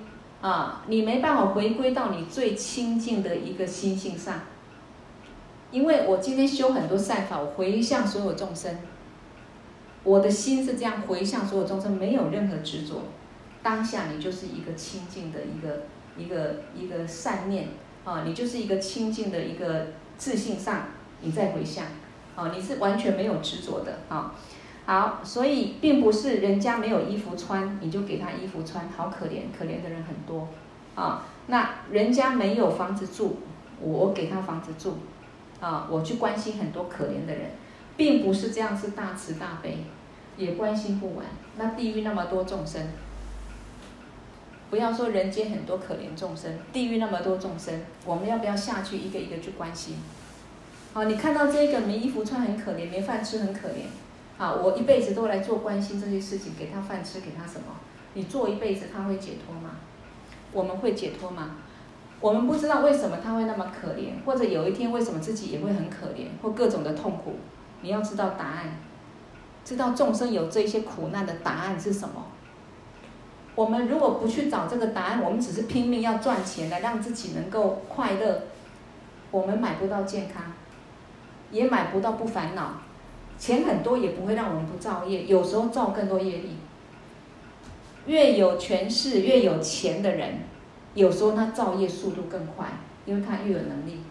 [0.41, 4.41] 啊，你没办法回归到你最清净的一个心性上，
[5.71, 8.77] 因为我今天修很多善法，我回向所有众生，
[10.03, 13.03] 我的心是这样回向所有众生，没有任何执着，
[13.61, 15.83] 当下你就是一个清净的一个
[16.17, 17.69] 一个一个善念
[18.03, 20.87] 啊，你就是一个清净的一个自信上，
[21.21, 21.85] 你在回向
[22.35, 24.35] 啊，你是完全没有执着的啊。
[24.85, 30.49] 好，所以并不是人家没有衣服穿，你就给他衣服穿，好可怜，可怜的人很多，
[30.93, 33.37] 啊，那人家没有房子住，
[33.79, 34.97] 我给他房子住，
[35.61, 37.51] 啊，我去关心很多可怜的人，
[37.95, 39.85] 并不是这样，是大慈大悲，
[40.35, 41.25] 也关心不完。
[41.57, 42.81] 那地狱那么多众生，
[44.69, 47.73] 不要说人间很多可怜众生，地狱那么多众生，
[48.05, 49.95] 我们要不要下去一个一个去关心？
[50.93, 53.85] 好，你看到这个没衣服穿很可怜，没饭吃很可怜。
[54.43, 57.77] 好，我一辈子都来做关心这些事情，给他饭吃，给他什么？
[58.13, 59.77] 你做一辈子，他会解脱吗？
[60.51, 61.51] 我们会解脱吗？
[62.19, 67.35] 我们不知道为什么他会那么可怜，或者有一天为什么自己也会很可怜，或各种的痛苦。
[67.79, 68.79] 你要知道答案，
[69.63, 72.25] 知道众生有这些苦难的答案是什么。
[73.55, 78.41] 我们如果不去找这个答案，我们只是拼命要赚钱来让自己能够快乐，
[79.31, 80.51] 我们买不到健康，
[81.49, 82.82] 也买不到不烦恼。
[83.37, 86.49] 钱很多也不会让我们不造业，有时候造更多业力。
[88.05, 90.39] 越有权势、越有钱的人，
[90.93, 92.67] 有时候他造业速度更快，
[93.05, 94.01] 因为他越有能力。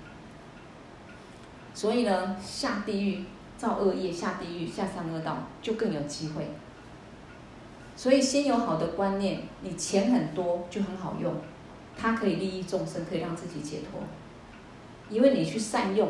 [1.75, 3.25] 所以呢，下地狱
[3.57, 6.49] 造恶业，下地狱下三恶道就更有机会。
[7.95, 11.35] 所以先有好的观念，你钱很多就很好用，
[11.97, 14.01] 它可以利益众生，可以让自己解脱，
[15.11, 16.09] 因为你去善用。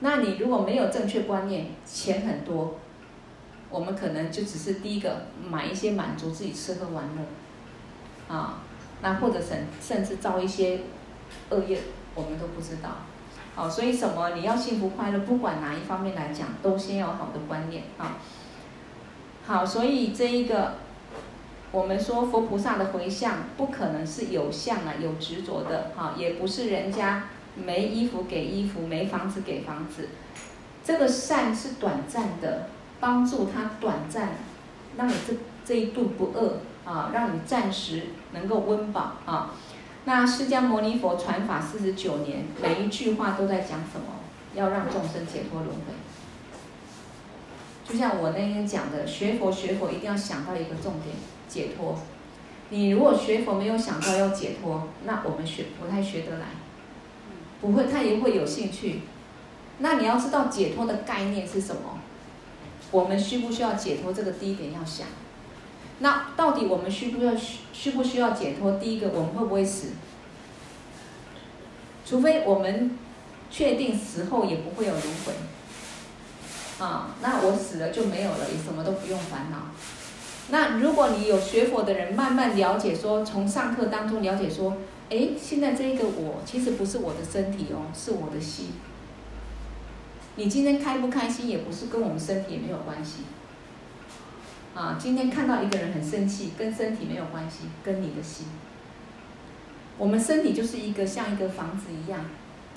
[0.00, 2.76] 那你如果没有正确观念，钱很多，
[3.70, 8.60] 我们可能就只是第一个买一些满足自己吃喝玩乐，啊，
[9.00, 10.80] 那或者甚甚至造一些
[11.50, 11.78] 恶业，
[12.14, 12.90] 我们都不知道。
[13.54, 18.18] 好，所以什么你要幸福快乐，不管哪一方面来讲，都先有好的观念啊。
[19.46, 20.74] 好，所以这一个
[21.70, 27.28] 我们说佛菩萨的回向，不可能是有相啊，有执着的，哈，也不是人家。
[27.54, 30.08] 没衣服给衣服，没房子给房子，
[30.84, 32.68] 这个善是短暂的，
[33.00, 34.30] 帮助他短暂，
[34.96, 39.54] 让你这这一顿不饿啊，让你暂时能够温饱啊。
[40.04, 44.20] 那释迦牟尼佛传法四十九年，每一句话都在讲什么？
[44.54, 45.94] 要让众生解脱轮回。
[47.86, 51.16] 就像我那天讲的，学佛学佛一定要想到一个重点：
[51.48, 51.98] 解脱。
[52.70, 56.46] 你如果学佛没有想到要解脱，那我们学不太学得来，
[57.64, 59.00] 不会，他也会有兴趣。
[59.78, 61.98] 那你要知道解脱的概念是什么？
[62.90, 64.12] 我们需不需要解脱？
[64.12, 65.06] 这个第一点要想。
[66.00, 68.72] 那到底我们需不需要需需不需要解脱？
[68.72, 69.92] 第一个，我们会不会死？
[72.04, 72.98] 除非我们
[73.50, 75.32] 确定死后也不会有轮回，
[76.84, 79.68] 啊，那我死了就没有了，也什么都不用烦恼。
[80.50, 84.76] 那如果你有学佛的人，慢慢了解说，从上课当中了解说，
[85.14, 88.70] 哎，现在这个我其实不是我的身体哦，是我的心。
[90.34, 93.18] 你今天开不开心，也不是跟我们身体也没有关系。
[94.74, 98.46] 啊，今天看到一个人很生气，跟身体没有关系，跟你的心。
[99.96, 102.24] 我们身体就是一个像一个房子一样，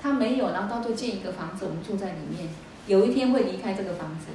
[0.00, 2.48] 它没有，然后到时候建一个房子，我们住在里面，
[2.86, 4.26] 有一天会离开这个房子，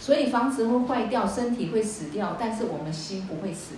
[0.00, 3.74] 所以房子会坏掉，身体会死掉，但是我们心不会死。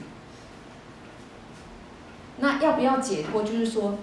[2.38, 3.42] 那要不要解脱？
[3.42, 3.99] 就是说，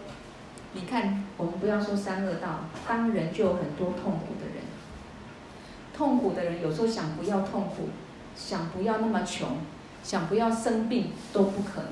[0.74, 4.64] 你看，我们不要说三恶道，当人就有很多痛苦的人，
[5.96, 7.90] 痛苦的人有时候想不要痛苦。
[8.36, 9.48] 想不要那么穷，
[10.04, 11.92] 想不要生病都不可能，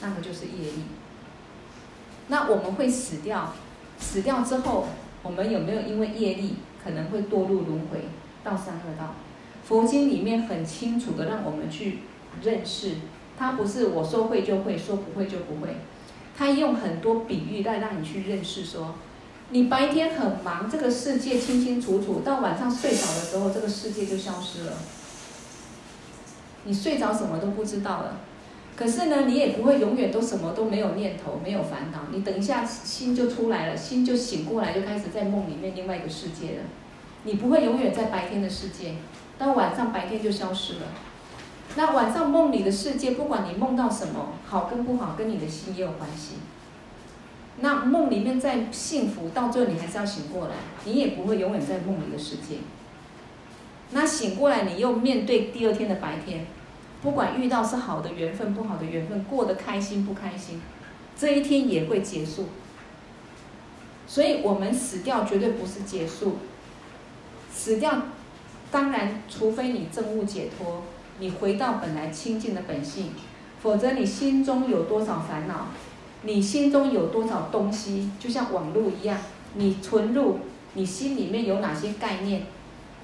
[0.00, 0.84] 那个就是业力。
[2.28, 3.52] 那我们会死掉，
[3.98, 4.86] 死掉之后，
[5.24, 8.04] 我们有没有因为业力可能会堕入轮回
[8.44, 9.16] 到三恶道？
[9.64, 11.98] 佛经里面很清楚的让我们去
[12.44, 12.94] 认识，
[13.40, 15.76] 他不是我说会就会，说不会就不会，
[16.36, 18.96] 他用很多比喻来让你去认识说，
[19.48, 24.72] 你白天很忙，这个世界清清楚楚，到晚上睡着的时候，这个世界就消失了。
[26.64, 28.18] 你睡着什么都不知道了，
[28.76, 32.00] 可是呢，你也不会永远都什么都没有念头、没有烦恼。
[32.12, 36.64] 你等一下心就出来了，心就醒过来，就开始在梦里面另外一个世界了。
[37.24, 38.96] 你不会永远在白天的世界，
[39.38, 40.80] 到晚上白天就消失了。
[41.76, 46.34] 那晚上梦里的世界，不管你梦到什么，好跟不好，跟你的心也有关系。
[47.62, 50.54] 那梦里面再幸福，到最后你还是要醒过来，
[50.84, 52.56] 你也不会永远在梦里的世界。
[53.90, 56.46] 那醒过来，你又面对第二天的白天，
[57.02, 60.60] 不管遇到是好的缘分、不好的缘分，过得开心不开心，
[61.18, 62.48] 这一天也会结束。
[64.06, 66.38] 所以，我们死掉绝对不是结束。
[67.52, 68.02] 死掉，
[68.70, 70.82] 当然，除非你证悟解脱，
[71.20, 73.12] 你回到本来清净的本性，
[73.62, 75.68] 否则你心中有多少烦恼，
[76.22, 79.16] 你心中有多少东西，就像网络一样，
[79.54, 80.38] 你存入
[80.74, 82.42] 你心里面有哪些概念。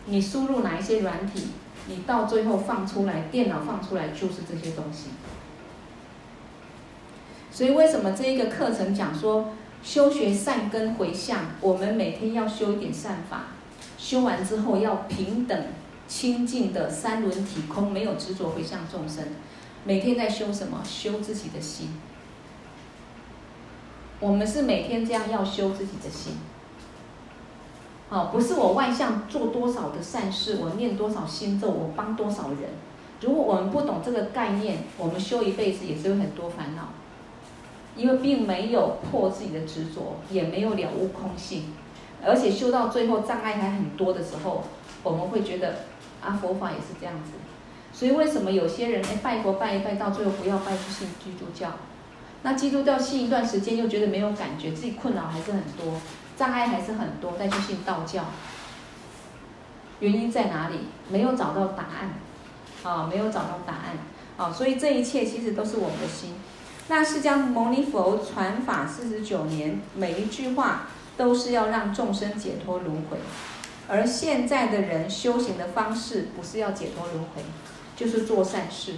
[0.09, 1.49] 你输入哪一些软体，
[1.89, 5.09] 你到最后放出来，电脑放出来就是这些东西。
[7.51, 9.49] 所以为什么这一个课程讲说
[9.83, 13.47] 修学善根回向，我们每天要修一点善法，
[13.99, 15.61] 修完之后要平等
[16.09, 19.25] 清净的三轮体空，没有执着回向众生。
[19.85, 20.83] 每天在修什么？
[20.85, 21.91] 修自己的心。
[24.19, 26.35] 我们是每天这样要修自己的心。
[28.09, 32.71] 好，不是我外向做多少的善事，我念多少心咒，我帮多少人。
[33.21, 36.89] 如果我们不懂这个概念，我们修一辈子也是有很多烦恼，
[37.97, 41.73] 因为并没有破自己的执着，也没有了悟空性，
[42.25, 44.63] 而且修到最后障碍还很多的时候，
[45.03, 45.77] 我们会觉得
[46.27, 47.33] 啊，佛法也是这样子。
[47.93, 51.71] 所以为什么有些人哎拜佛拜一拜，到最后不要拜去信基督教？
[52.43, 56.01] 那基督教信一段时间又觉得没有感觉，自己困扰还是很多。
[56.37, 58.27] 障碍还是很多，再去信道教，
[60.01, 60.81] 原因在哪里？
[61.09, 62.21] 没有找到答案，
[62.83, 63.97] 啊，没有找到答案，
[64.37, 66.35] 啊，所以这一切其实都是我们的心。
[66.89, 70.83] 那释迦牟尼佛传法四十九年，每一句话
[71.17, 73.17] 都是要让众生解脱轮回，
[73.89, 77.43] 而现在的人修行的方式不是要解脱轮回，
[77.97, 78.95] 就是做善事。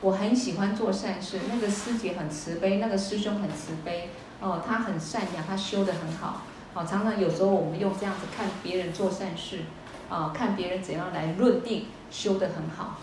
[0.00, 6.42] 我很喜欢做善事，那个师姐很慈悲，那个师兄很慈悲，哦，他很善良，他修得很好。
[6.72, 9.60] 哦，常常有时候我们用这样子看别人做善事，
[10.08, 12.98] 啊，看别人怎样来论定修得很好。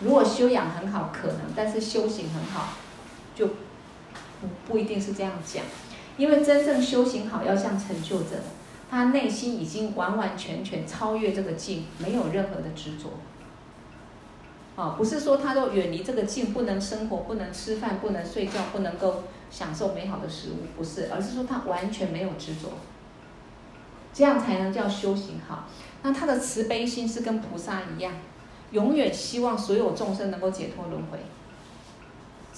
[0.00, 2.74] 如果修养很好，可能，但是修行很好，
[3.34, 5.62] 就不不一定是这样讲。
[6.16, 8.36] 因为真正修行好，要像成就者，
[8.94, 13.10] 他内心已经完完全全超越这个境，没有任何的执着。
[14.76, 19.22] 啊，不是说他都远离这个境，不能生活，不能吃饭，不能睡觉，不能够。
[19.50, 22.70] 享受美好的食物不是，而是说他完全没有执着，
[24.12, 25.68] 这样才能叫修行好。
[26.02, 28.12] 那他的慈悲心是跟菩萨一样，
[28.72, 31.20] 永远希望所有众生能够解脱轮回。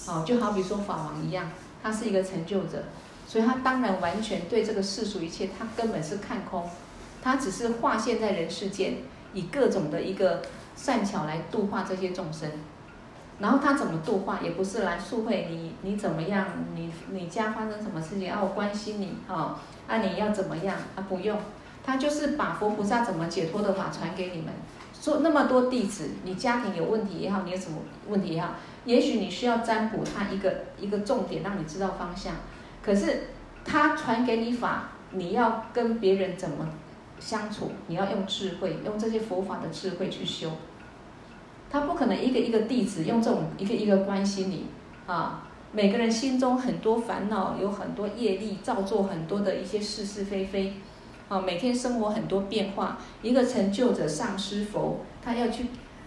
[0.07, 1.51] 好，就好比说法王一样，
[1.83, 2.85] 他是一个成就者，
[3.27, 6.69] 所以他当然完全对这个世俗一切，他根本是看空，
[7.23, 8.99] 他只是化现在人世间，
[9.33, 10.43] 以各种的一个
[10.77, 12.51] 善巧来度化这些众生。
[13.39, 18.39] 然后他怎么度化，也不是来诉会你，你怎么样，你你家发生什么事情啊？
[18.43, 21.05] 我关心你啊，啊你要怎么样啊？
[21.07, 21.39] 不用，
[21.85, 24.55] 他就是把佛菩萨怎么解脱的法传给你们。
[24.99, 28.55] 说那么多弟子，你家庭有问题也好，你有什么问题也好，
[28.87, 32.37] 也许你需要占卜他一个一个重点，让你知道方向。
[32.87, 33.25] 可是
[33.65, 36.69] 他传给你法，你要跟别人怎么
[37.19, 37.73] 相处？
[37.89, 40.53] 你要用智慧，用这些佛法的智慧去修。
[41.69, 44.67] 他不可能一个一个弟子用这种一个一个关心你
[45.09, 45.43] 啊！
[45.73, 50.75] 每个人心中很多烦恼，有很多业力，造作很多的一些是是非非
[51.29, 51.41] 啊！
[51.41, 55.67] 每天生活很多变化，一个成就者上师佛，他要去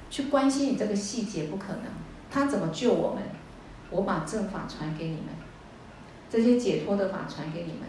[0.10, 1.84] 去关心你这个细节，不可能。
[2.32, 3.24] 他怎么救我们？
[3.92, 5.26] 我把正法传给你们，
[6.30, 7.82] 这些解脱的法传给你们，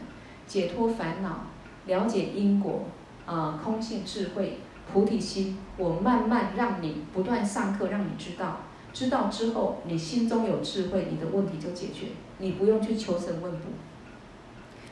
[0.47, 1.47] 解脱烦恼，
[1.87, 2.85] 了解因果
[3.27, 4.59] 啊，空性智慧。
[4.93, 8.63] 菩提心，我慢慢让你不断上课，让你知道，
[8.93, 12.07] 知道之后，你心中有智慧，你的问题就解决，
[12.39, 13.69] 你不用去求神问卜。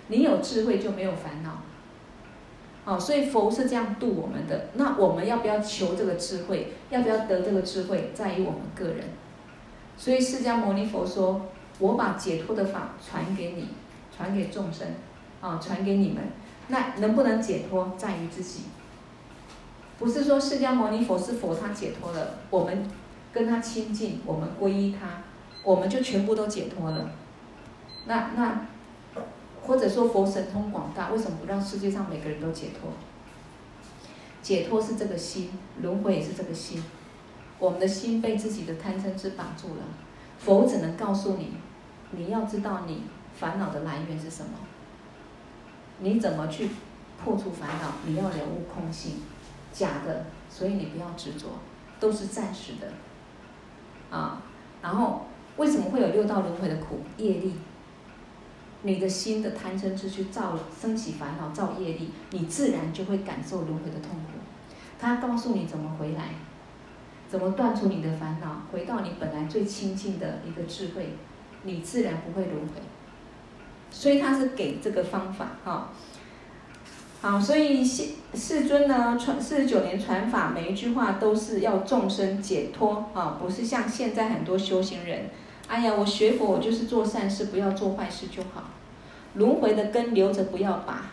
[0.07, 1.63] 你有智慧就没有烦恼。
[2.85, 4.69] 好，所以佛是这样度我们的。
[4.75, 6.73] 那我们要不要求这个智慧？
[6.91, 9.09] 要不要得这个智慧，在于我们个人。
[9.97, 11.49] 所以释迦牟尼佛说
[11.79, 13.69] ：“我把解脱的法传给你，
[14.17, 14.87] 传给众生，
[15.41, 16.25] 啊，传给你们。
[16.69, 18.63] 那能不能解脱，在于自己。”
[19.99, 22.89] 不是说释迦牟尼佛是佛，他解脱了，我们
[23.33, 25.25] 跟他亲近，我们皈依他，
[25.65, 27.11] 我们就全部都解脱了。
[28.07, 28.67] 那那，
[29.63, 32.93] 或者说佛神通广大，为什么不让世界上每个人都解脱？
[34.41, 35.51] 解脱是这个心，
[35.83, 36.83] 轮回也是这个心。
[37.59, 39.83] 我们的心被自己的贪嗔痴绑住了，
[40.39, 41.55] 佛只能告诉你，
[42.11, 43.03] 你要知道你
[43.39, 44.53] 烦恼的来源是什么，
[46.01, 46.71] 你怎么去
[47.23, 47.93] 破除烦恼？
[48.07, 49.23] 你要了悟空性。
[49.71, 51.47] 假的，所以你不要执着，
[52.01, 52.91] 都是暂时的，
[54.11, 54.41] 啊，
[54.83, 55.27] 然后
[55.59, 57.01] 为什么会有六道轮回的苦？
[57.19, 57.53] 业力，
[58.83, 64.41] 你的心的贪嗔痴去造升起烦恼，造业力，你自然就会感受轮回的痛苦。
[64.99, 66.31] 他告诉你怎么回来，
[67.29, 71.15] 怎么断除你的烦恼，回到你本来最亲近的一个智慧，
[71.63, 72.81] 你自然不会轮回。
[73.91, 75.91] 所以他是给这个方法，哈。
[77.21, 78.05] 好，所以世
[78.35, 85.31] 世尊呢传四十九年传法，每一句话都是要众生解脱啊，不是像现在很多修行人，
[85.67, 88.71] 哎呀，我学佛我就是做善事，不要做坏事就好。
[89.35, 91.07] 轮回的根留着不要拔，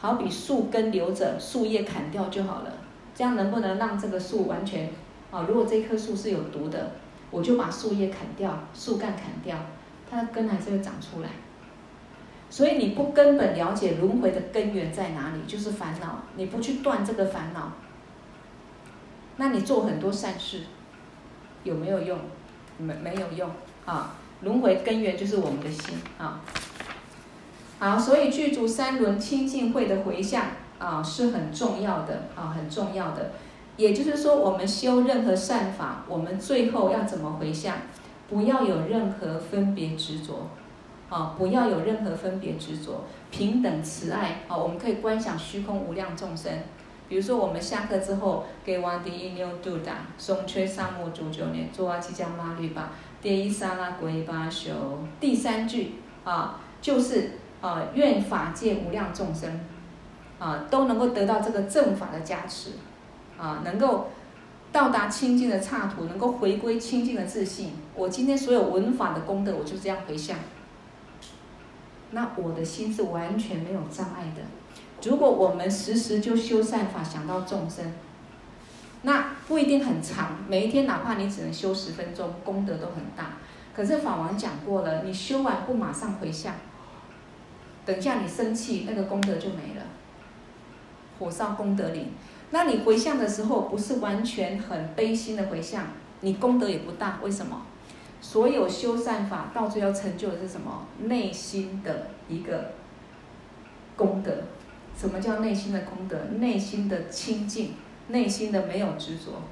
[0.00, 2.72] 好比树根留着，树叶砍掉就好了。
[3.14, 4.90] 这样能不能让这个树完全
[5.30, 5.44] 啊？
[5.46, 6.92] 如果这棵树是有毒的，
[7.32, 9.56] 我就把树叶砍掉，树干砍掉，
[10.08, 11.30] 它的根还是会长出来。
[12.48, 16.20] 所以你不根本了解轮回的根源在哪里，就是烦恼。
[16.36, 17.72] 你不去断这个烦恼，
[19.38, 20.60] 那你做很多善事，
[21.64, 22.18] 有没有用？
[22.78, 23.50] 没没有用
[23.84, 24.14] 啊！
[24.42, 26.40] 轮回根源就是我们的心啊。
[27.78, 30.46] 好，所以具足三轮清净慧的回向
[30.78, 33.32] 啊是很重要的啊，很重要的。
[33.76, 37.76] 也就是说，我们修任何善法，我们最后要怎么回向？
[38.28, 40.48] 不要有任何分别执着。
[41.08, 44.40] 啊，不要有任何分别执着，平等慈爱。
[44.48, 46.50] 啊，我们可以观想虚空无量众生。
[47.06, 52.92] 比如说，我们下课之后，给瓦迪伊牛杜达，松缺沙木主九年，做阿吉加马律巴，
[53.22, 54.72] 迭伊沙拉归巴修。
[55.20, 59.60] 第三句啊，就是啊，愿法界无量众生
[60.38, 62.70] 啊，都能够得到这个正法的加持，
[63.42, 64.06] 啊，能够
[64.70, 67.72] 到达清净的刹土，能够回归清净的自信。
[67.96, 70.38] 我今天所有闻法的功德，我就这样回向。
[72.12, 74.42] 那我的心是完全没有障碍的。
[75.10, 77.92] 如果我们时时就修善法，想到众生，
[79.02, 80.36] 那不一定很长。
[80.46, 83.38] 每一天，哪怕你只能修十分钟，功德都很大。
[83.74, 86.54] 可是法王讲过了，你修完不马上回向，
[87.84, 89.82] 等一下你生气，那个功德就没了，
[91.18, 92.12] 火烧功德林。
[92.52, 95.86] 那你回向的时候，不是完全很悲心的回向，
[96.20, 97.18] 你功德也不大。
[97.22, 97.62] 为什么？
[98.20, 100.86] 所有修善法到最后成就的是什么？
[101.00, 102.72] 内心的一个
[103.96, 104.44] 功德。
[104.94, 106.16] 什么叫内心的功德？
[106.38, 107.72] 内心的清净，
[108.08, 109.42] 内心的没有执着。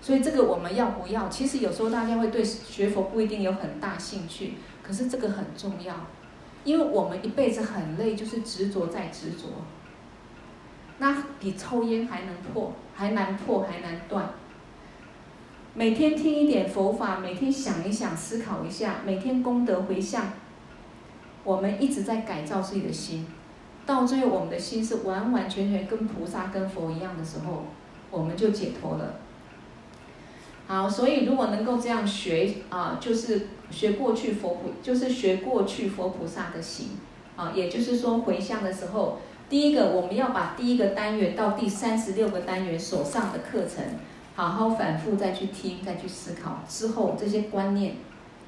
[0.00, 1.28] 所以这个我们要不要？
[1.28, 5.94] 其实有时候大家会对学佛不一定有很大兴趣，可是这个很重要，
[6.64, 9.46] 因为我们一辈子很累，就是执着在执着。
[11.04, 14.30] 那比抽烟还能破，还难破，还难断。
[15.74, 20.32] 每天听一点佛法，每天想一想，思考一下，每天功德回向，
[21.44, 23.26] 我们一直在改造自己的心，
[23.84, 27.64] 到最后我们的心是完完全全跟菩萨、跟佛一样的时候，
[28.10, 29.16] 我们就解脱了。
[30.66, 36.92] 好，所以如果能够这样学啊，就是学过去佛菩，就是学过去佛菩萨的行
[37.36, 39.18] 啊，也就是说回向的时候，
[39.48, 43.84] 第一个我们要把第一个单元到第三十六个单元所上的课程，
[44.34, 47.96] 好好反复再去听，再去思考，之后这些观念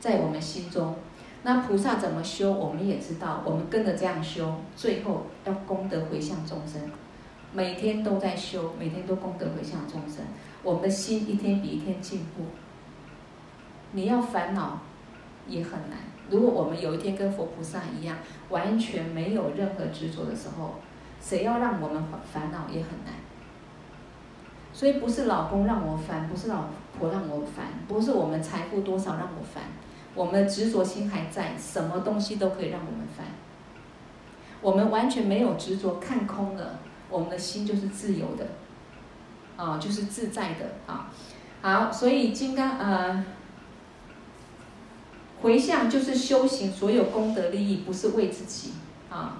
[0.01, 0.97] 在我们心中。
[1.42, 6.80] 那菩萨怎么修，我们也知道，我们跟着这样修，最后要功德回向众生，
[7.53, 10.24] 每天都在修，每天都功德回向众生。
[10.64, 12.44] 我们的心一天比一天进步。
[13.92, 14.80] 你要烦恼
[15.47, 15.99] 也很难。
[16.28, 18.18] 如果我们有一天跟佛菩萨一样，
[18.49, 20.74] 完全没有任何执着的时候，
[21.26, 23.14] 谁要让我们烦恼也很难。
[24.72, 26.66] 所以不是老公让我烦，不是老
[26.96, 29.64] 婆让我烦，不是我们财富多少让我烦，
[30.14, 33.26] 我们的执着心还在，什么东西都可以让我们烦。
[34.60, 38.46] 我们完全没有执着，看空了，我们的心就是自由的。
[39.56, 41.10] 啊，就是自在的啊。
[41.62, 43.24] 好，所以金刚呃，
[45.40, 48.74] 回向就是修行，所有功德利益不是为自己
[49.08, 49.38] 啊，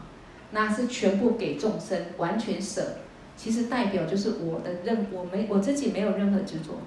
[0.51, 2.99] 那是全部给众生，完全舍。
[3.37, 6.81] 其实代表就是我的任，我没我自己没有任何执着，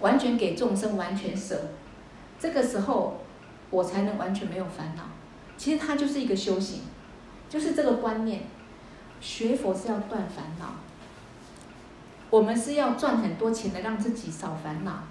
[0.00, 1.70] 完全给众生，完全舍。
[2.40, 3.20] 这个时候
[3.70, 5.04] 我才能完全没有烦恼。
[5.56, 6.80] 其实它就是一个修行，
[7.48, 8.42] 就是这个观念。
[9.20, 10.74] 学佛是要断烦恼。
[12.28, 15.04] 我们是要赚很多钱的，让自己少烦恼。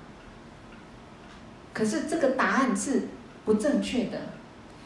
[1.74, 3.08] 可是这个答案是
[3.46, 4.20] 不正确的，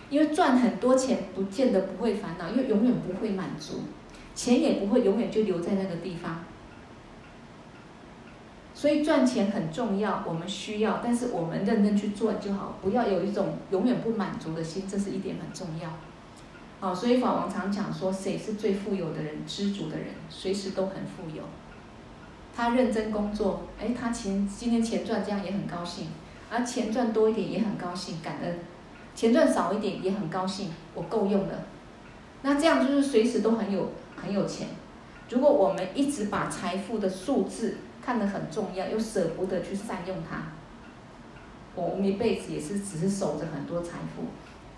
[0.09, 3.81] 因为赚很多钱不见得不会烦恼，因为永远不会满足，
[4.33, 6.43] 钱也不会永远就留在那个地方。
[8.73, 15.89] 所以赚钱很重要，我们需要，但是我们认真去做就好，不要有一种永远不满足的心，这是一点很重要。
[16.79, 19.43] 好，所以法王常讲说，谁是最富有的人？
[19.47, 21.41] 知足的人，随时都很富有。
[22.55, 26.09] 他认真工作，哎，他钱今天钱赚这样也很高兴，
[26.51, 28.53] 而钱赚多一点也很高兴，感恩；
[29.17, 31.55] 钱赚少一点也很高兴，我够用了。
[32.43, 34.67] 那这样就是随时都很有很有钱。
[35.27, 40.43] 如果我们一直把财富的数字看得很重要，又舍不得去善用它，
[41.73, 44.25] 我们一辈子也是只是守着很多财富，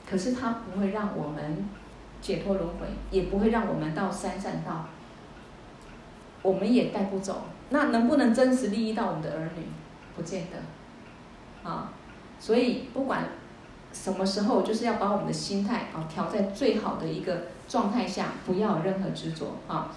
[0.09, 1.67] 可是它不会让我们
[2.21, 4.85] 解脱轮回，也不会让我们到三善道，
[6.41, 7.41] 我们也带不走。
[7.71, 9.63] 那能不能真实利益到我们的儿女？
[10.15, 11.91] 不见得，啊，
[12.39, 13.25] 所以不管
[13.91, 19.95] 什么时候，就是要把我们的心态啊调在最好的一个状态下，不要有任何执着啊。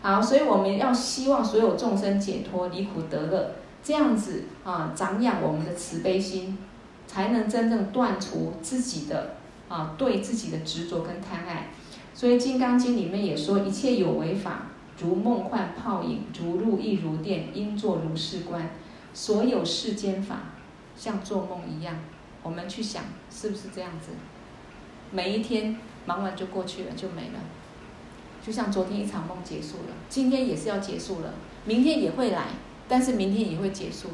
[0.00, 6.58] 好，所以我们要希望所有众生解脱离苦得乐，这样子啊，长养我们的慈悲心，
[7.06, 9.36] 才能真正断除自己的
[9.68, 11.68] 啊对自己的执着跟贪爱。
[12.14, 14.66] 所以《金刚经》里面也说，一切有为法。
[14.98, 18.70] 如梦幻泡影，如露亦如电，应作如是观。
[19.14, 20.36] 所有世间法，
[20.94, 21.96] 像做梦一样。
[22.42, 24.08] 我们去想，是不是这样子？
[25.10, 25.76] 每一天
[26.06, 27.40] 忙完就过去了，就没了。
[28.44, 31.34] 就像昨天一场梦结束了，今天也是要结束了，
[31.64, 32.46] 明天也会来，
[32.88, 34.08] 但是明天也会结束。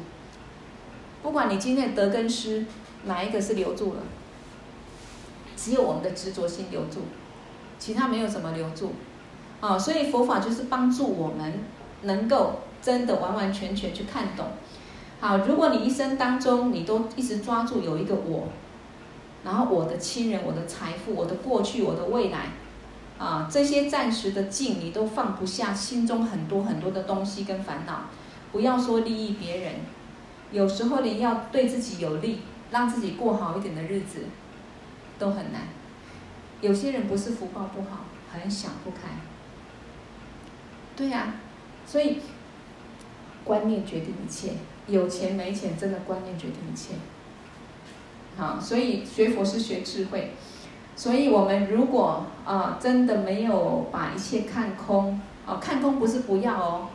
[1.23, 2.65] 不管你今天的得跟失，
[3.05, 4.01] 哪一个是留住了？
[5.57, 7.01] 只有我们的执着心留住，
[7.79, 8.93] 其他没有什么留住。
[9.61, 11.59] 啊，所以佛法就是帮助我们
[12.03, 14.45] 能够真的完完全全去看懂。
[15.21, 18.47] 好，如果你一生当中你都一直抓住有一个我，
[19.43, 22.51] 然后我的亲人、我的财富、我的过去、我的未来，
[23.17, 28.03] 啊，这些暂时的境你都放不下，心中很多很多的东西跟烦恼。
[28.51, 29.73] 不要说利益别人，
[30.51, 32.39] 有时候连要对自己有利，
[32.71, 34.21] 让自己过好一点的日子，
[35.19, 35.63] 都很难。
[36.61, 39.09] 有些人不是福报不好，很想不开。
[40.95, 41.35] 对呀、啊，
[41.85, 42.19] 所以
[43.43, 44.53] 观念决定一切，
[44.89, 46.95] 有钱没钱，真的观念决定一切。
[48.37, 50.31] 好，所以学佛是学智慧，
[50.95, 56.87] 所以我们如果啊真的没有把一切看空，哦，看空不是不要哦，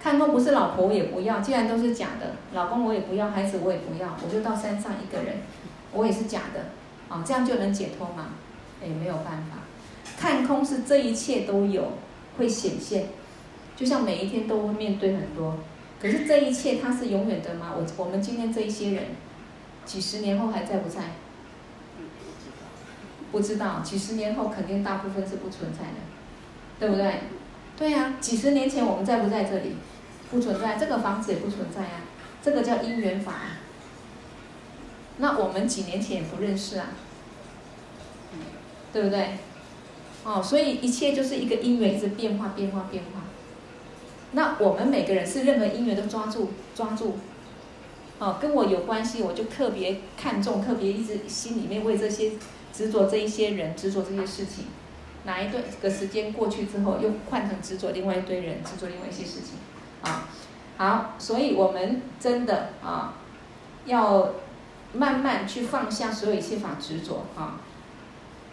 [0.00, 5.38] 看空不是老婆我也不要，既然都是假的，老公我也不要，孩子我也不要，我就到山上一个人，
[5.92, 6.66] 我也是假的，
[7.08, 8.26] 啊，这样就能解脱吗？
[8.82, 9.58] 哎，没有办法，
[10.16, 11.92] 看空是这一切都有
[12.38, 13.06] 会显现。
[13.74, 15.54] 就像每一天都会面对很多，
[16.00, 17.72] 可是这一切它是永远的吗？
[17.76, 19.04] 我我们今天这一些人，
[19.84, 21.00] 几十年后还在不在？
[23.32, 26.00] 不知道，几十年后肯定大部分是不存在的，
[26.78, 27.20] 对不对？
[27.76, 29.76] 对呀、啊，几十年前我们在不在这里？
[30.30, 32.00] 不存在，这个房子也不存在啊。
[32.42, 33.34] 这个叫因缘法。
[35.18, 36.86] 那我们几年前也不认识啊，
[38.92, 39.38] 对不对？
[40.24, 43.15] 哦，所以一切就是一个因缘，一直变化、变化、变化。
[44.36, 47.16] 那我们每个人是任何因缘都抓住、抓住。
[48.18, 52.32] 哦，跟我有关系，我就特别看重，特别一直心里面为这些
[52.72, 54.66] 执着这一些人执着这些事情。
[55.24, 59.54] 哪一段个时间过去之后，又换成执着另外一堆人执着另外一些事情。
[60.02, 60.28] 啊，
[60.76, 63.14] 好，所以我们真的啊，
[63.86, 64.34] 要。
[64.92, 67.60] 慢慢去放下所有一切法执着啊，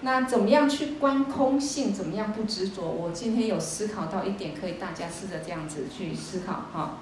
[0.04, 1.94] 那怎么样去观空性？
[1.94, 2.84] 怎么样不执着？
[2.84, 6.98] 我今天有思考到一点，可以大家试着这样子去思考哈。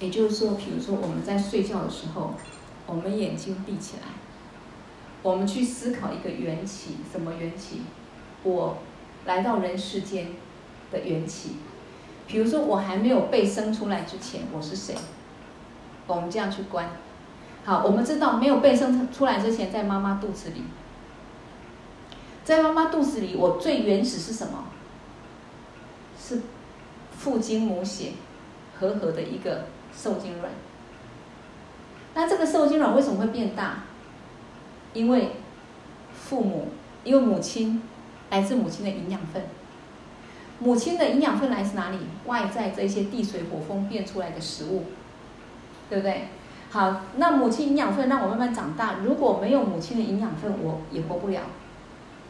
[0.00, 2.32] 也就是说，比如说我们在睡觉的时候，
[2.86, 4.08] 我们眼睛闭起来，
[5.22, 7.82] 我们去思考一个缘起，什么缘起？
[8.44, 8.78] 我
[9.26, 10.28] 来到人世间
[10.90, 11.56] 的缘起。
[12.26, 14.94] 比如说我还没有被生出来之前，我是谁？
[16.06, 16.88] 我们这样去观。
[17.64, 20.62] 好，我们知道没有被生出来之前，在妈妈肚子里，
[22.48, 24.68] 在妈妈肚子里，我最原始是什么？
[26.18, 26.40] 是
[27.14, 28.12] 父精母血
[28.80, 30.50] 和合的一个受精卵。
[32.14, 33.80] 那这个受精卵为什么会变大？
[34.94, 35.32] 因为
[36.14, 36.68] 父母，
[37.04, 37.82] 因为母亲
[38.30, 39.42] 来自母亲的营养分。
[40.58, 41.98] 母亲的营养分来自哪里？
[42.24, 44.84] 外在这些地水火风变出来的食物，
[45.90, 46.28] 对不对？
[46.70, 49.00] 好，那母亲营养分让我慢慢长大。
[49.04, 51.42] 如果没有母亲的营养分，我也活不了。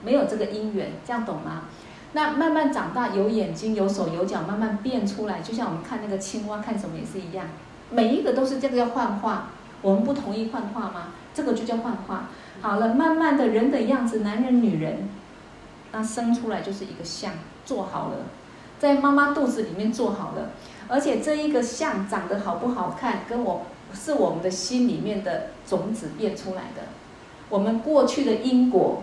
[0.04, 1.64] 没有这个因缘，这样懂吗？
[2.12, 5.40] 那慢慢长大，有眼睛、有手、有脚，慢慢变出来。
[5.40, 7.46] 就像我们看那个青蛙，看什么也是一样。
[7.90, 9.50] 每一个都是这个叫幻化。
[9.82, 11.08] 我们不同意幻化吗？
[11.34, 12.28] 这个就叫幻化。
[12.60, 15.08] 好了，慢慢的人的样子，男人、女人，
[15.92, 17.32] 那生出来就是一个相，
[17.64, 18.16] 做好了，
[18.78, 20.50] 在妈妈肚子里面做好了。
[20.88, 23.62] 而且这一个相长得好不好看，跟我。
[23.94, 26.82] 是我们的心里面的种子变出来的，
[27.48, 29.02] 我们过去的因果，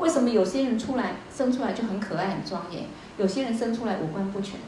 [0.00, 2.84] 为什么有些人出来生出来就很可爱很庄严，
[3.18, 4.58] 有些人生出来五官不全？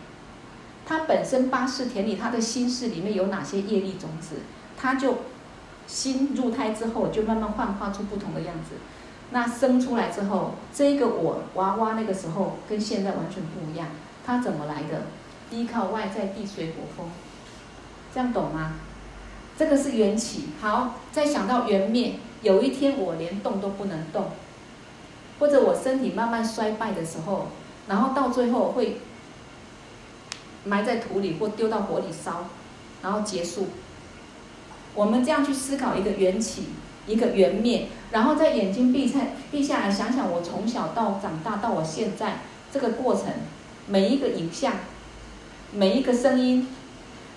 [0.85, 4.37] 他本身八识田里，他的心识里面有哪些业力种子，
[4.77, 5.19] 他就
[5.87, 8.77] 心入胎之后就慢慢幻化出不同的样子。
[9.31, 13.89] 那生出来之后，这个我娃娃那个时候跟现在完全不一样，
[14.27, 15.03] 他怎么来的？
[15.51, 17.07] 依靠外在地水火风，
[18.13, 18.75] 这样懂吗？
[19.57, 24.31] 这个是缘起，好，再想到缘灭，有一天我连动都不能动，
[25.43, 27.49] 或者我身体慢慢衰败的时候，
[27.89, 28.99] 然后到最后会
[30.63, 32.45] 埋在土里或丢到火里烧，
[33.03, 33.67] 然后结束。
[34.95, 36.67] 我们这样去思考一个缘起，
[37.09, 39.19] 一个缘灭，然后在眼睛闭下
[39.51, 42.39] 闭下来想想，我从小到长大到我现在
[42.73, 43.25] 这个过程，
[43.89, 44.75] 每一个影像，
[45.73, 46.69] 每一个声音。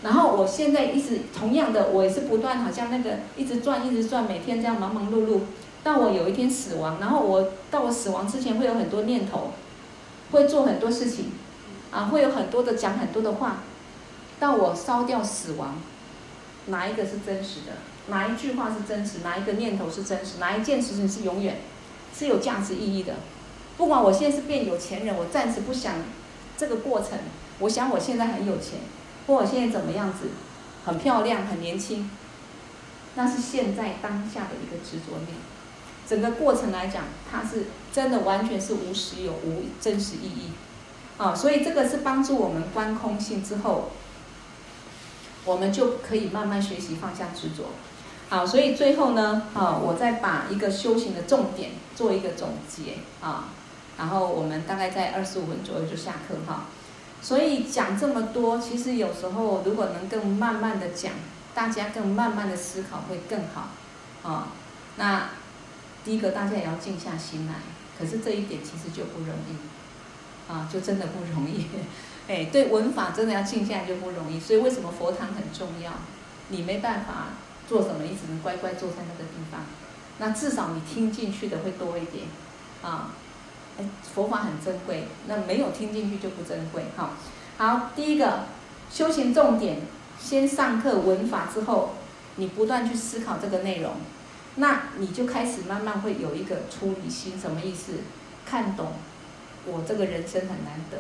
[0.04, 5.40] 然后我现在一直同样的，我也是不断好像那个一直转一直转，每天这样忙忙碌碌，
[5.86, 9.52] 到我有一天死亡，然后我到我死亡之前会有很多念头，
[10.32, 11.34] 会做很多事情，
[11.92, 13.58] 啊，会有很多的讲很多的话，
[14.40, 15.76] 到我烧掉死亡，
[16.66, 17.74] 哪一个是真实的？
[18.08, 19.20] 哪一句话是真实？
[19.24, 20.40] 哪一个念头是真实？
[20.40, 21.58] 哪一件事情是永远
[22.18, 23.14] 是有价值意义的？
[23.78, 25.98] 不管我现在是变有钱人，我暂时不想
[26.58, 27.20] 这个过程，
[27.60, 28.80] 我想我现在很有钱。
[29.28, 30.30] 或我现在怎么样子，
[30.86, 32.10] 很漂亮，很年轻，
[33.16, 35.36] 那是现在当下的一个执着念。
[36.08, 40.52] 整个过程来讲，它是真的完全是无实有、无真实意义
[41.18, 41.34] 啊！
[41.34, 43.92] 所以这个是帮助我们观空性之后，
[45.46, 47.66] 我们就可以慢慢学习放下执着。
[48.30, 53.46] 好，所以最后呢，啊，我再把一个修行的重点做一个总结啊，
[53.98, 56.66] 然后我们大概在二十五分左右就下课哈。
[57.22, 61.12] 所以讲这么多，其实有时候如果能更慢慢的讲，
[61.54, 63.70] 大家更慢慢的思考会更好，
[64.30, 64.50] 啊，
[64.98, 65.30] 那
[66.06, 67.56] 第一个大家也要静下心来，
[68.00, 71.66] 可是这一点其实就不容易，啊，就真的不容易，
[72.30, 75.92] 哎，对文法真的要静下来就不容易，所以为什么佛堂很重要？
[76.50, 77.30] 你没办法
[77.68, 79.62] 做什么，你只能乖乖坐在那个地方，
[80.20, 82.26] 那至少你听进去的会多一点，
[82.82, 83.12] 啊。
[83.78, 83.84] 哎
[84.14, 86.86] 佛法很珍贵，那没有听进去就不珍贵。
[86.96, 87.10] 哈，
[87.58, 88.46] 好，第一个
[88.90, 89.82] 修行重点，
[90.18, 91.96] 先上课文法之后，
[92.38, 93.92] 你不断去思考这个内容，
[94.56, 97.40] 那你就开始慢慢会有一个出离心。
[97.40, 97.94] 什么意思？
[98.46, 98.94] 看懂
[99.66, 100.98] 我这个人生很难得，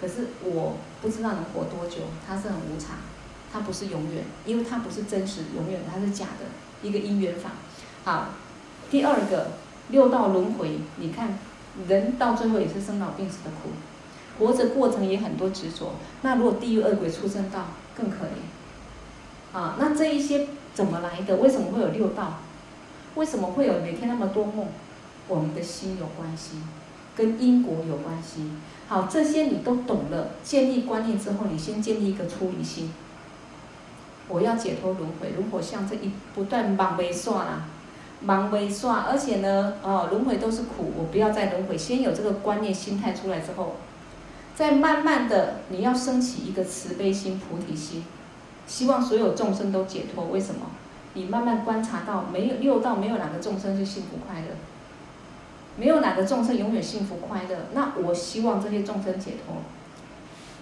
[0.00, 2.96] 可是我不知道能活多久，它是很无常，
[3.52, 6.46] 它不是永远，因为它不是真实永远，它是假的
[6.82, 7.50] 一个因缘法。
[8.04, 8.28] 好，
[8.90, 9.52] 第二个
[9.90, 11.38] 六道轮回，你看。
[11.86, 13.70] 人到最后也是生老病死的苦，
[14.36, 15.94] 活着过程也很多执着。
[16.22, 19.76] 那如果地狱恶鬼出生道更可怜啊！
[19.78, 21.36] 那这一些怎么来的？
[21.36, 22.40] 为什么会有六道？
[23.18, 24.66] 为什么会有每天那么多梦？
[25.26, 26.58] 我们的心有关系，
[27.16, 28.48] 跟因果有关系。
[28.86, 32.92] 好，这些你都懂了，建立观念之后，你先建立一个出离心。
[34.28, 37.64] 我要解脱轮回，如果像这一不断忙没算啦，
[38.20, 41.76] 忙没算，而且呢，哦，轮回都是苦，我不要再轮回。
[41.76, 43.74] 先有这个观念心态出来之后，
[44.54, 48.04] 再慢慢的，你要升起一个慈悲心、菩提心，
[48.68, 50.26] 希望所有众生都解脱。
[50.26, 50.60] 为什么？
[51.18, 54.54] 你慢慢观察到，没有六道，没有哪个众生是幸福快乐，
[55.76, 57.56] 没有哪个众生永远幸福快乐。
[57.74, 59.56] 那我希望这些众生解脱。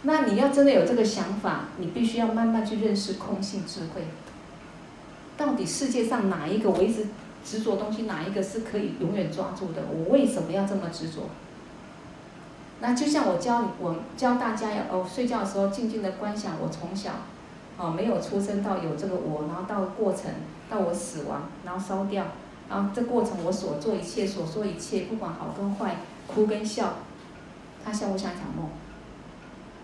[0.02, 4.04] 那你要真的有这个想法，你必须要慢慢去认识空性智慧。
[5.36, 7.08] 到底世界上哪一个我一直
[7.44, 9.82] 执着东西，哪一个是可以永远抓住的？
[9.92, 11.28] 我为什么要这么执着？
[12.80, 17.10] 那就像我教，我教大家要哦，睡觉的时候静静的观想，我从小
[17.78, 20.30] 哦没有出生到有这个我，然后到过程
[20.70, 22.24] 到我死亡，然后烧掉，
[22.68, 25.96] 然后这过程我所做一切所说一切，不管好跟坏，
[26.26, 26.94] 哭跟笑，
[27.84, 28.68] 它像不像一场梦？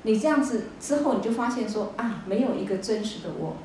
[0.04, 3.56] 你这样子之后，你就发现说啊，没有一个真实的我，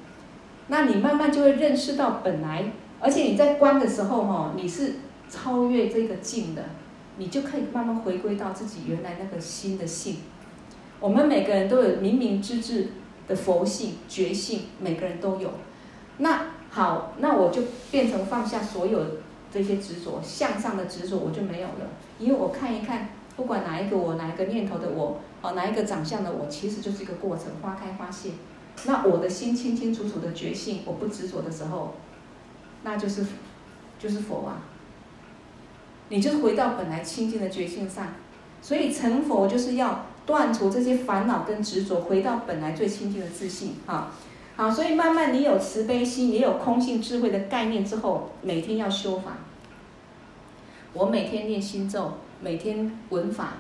[0.68, 4.96] 那你慢慢就会认识到本来，而且你在观的时候哈，你是
[5.30, 6.66] 超越这个境的，
[7.18, 10.18] 你就可以慢慢回归到自己原来那个心的性。
[11.00, 12.90] 我们每个人都有明明之智
[13.28, 15.52] 的佛性觉性，每个人都有。
[16.18, 17.62] 那好，那我就
[17.92, 19.00] 变成放下所有
[19.52, 25.20] 这些执着，向上的执着我就没有了，因为我看一看，不管哪一个我，哪一个念头的我。
[25.40, 28.32] 哦，哪一个长相的我，其实就是一个过程，花开花谢。
[28.86, 31.94] 那我的心清清楚楚的觉性，我不执着的时候，
[32.82, 33.24] 那就是，
[34.00, 34.64] 就是佛啊。
[36.10, 38.08] 你就回到本来清净的觉性上，
[38.64, 43.78] 所以成佛就是要断除这些烦恼跟执着，回到本来最清净的自信。
[43.88, 44.12] 哈，
[44.56, 49.38] 好，所以慢慢你有慈悲心，也有空性智慧的概念之后，每天要修法。
[50.94, 52.12] 我每天念心咒，
[52.42, 53.54] 每天闻法。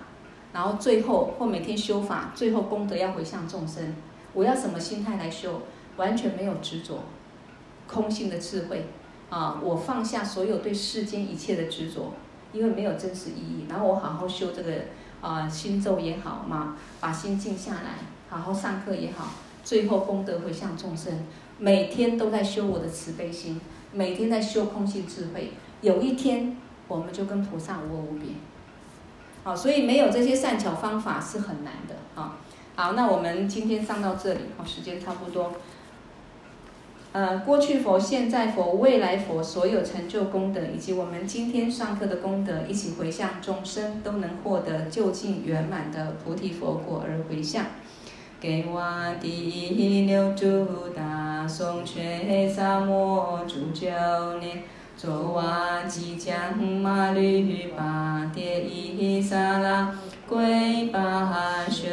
[0.53, 3.95] 然后最后或每天修法，最后功德要回向众生。
[4.33, 5.61] 我要什么心态来修？
[5.97, 6.99] 完全没有执着，
[7.87, 8.85] 空性的智慧
[9.29, 9.59] 啊！
[9.63, 12.13] 我放下所有对世间一切的执着，
[12.53, 13.65] 因为没有真实意义。
[13.67, 14.71] 然后我好好修这个
[15.21, 17.99] 啊心咒也好嘛，把心静下来，
[18.29, 19.29] 好好上课也好，
[19.63, 21.25] 最后功德回向众生。
[21.59, 23.59] 每天都在修我的慈悲心，
[23.91, 25.53] 每天在修空性智慧。
[25.81, 26.55] 有一天，
[26.87, 28.29] 我们就跟菩萨无二无别。
[29.43, 31.95] 好，所以没有这些善巧方法是很难的。
[32.21, 32.37] 啊，
[32.75, 35.51] 好，那我们今天上到这里，好，时间差不多。
[37.13, 47.65] 呃，过去佛、现在佛、未来佛所有成就功德，以及我们今天上课的功德，一起回向众生，都能获得究竟圆满的菩提佛果而回向。
[48.39, 48.83] 给我
[49.19, 53.87] 第六度大颂却萨摩诸九
[54.39, 54.63] 年。
[54.99, 59.95] 卓瓦吉将马律巴迭伊萨拉
[60.27, 61.87] 归巴修，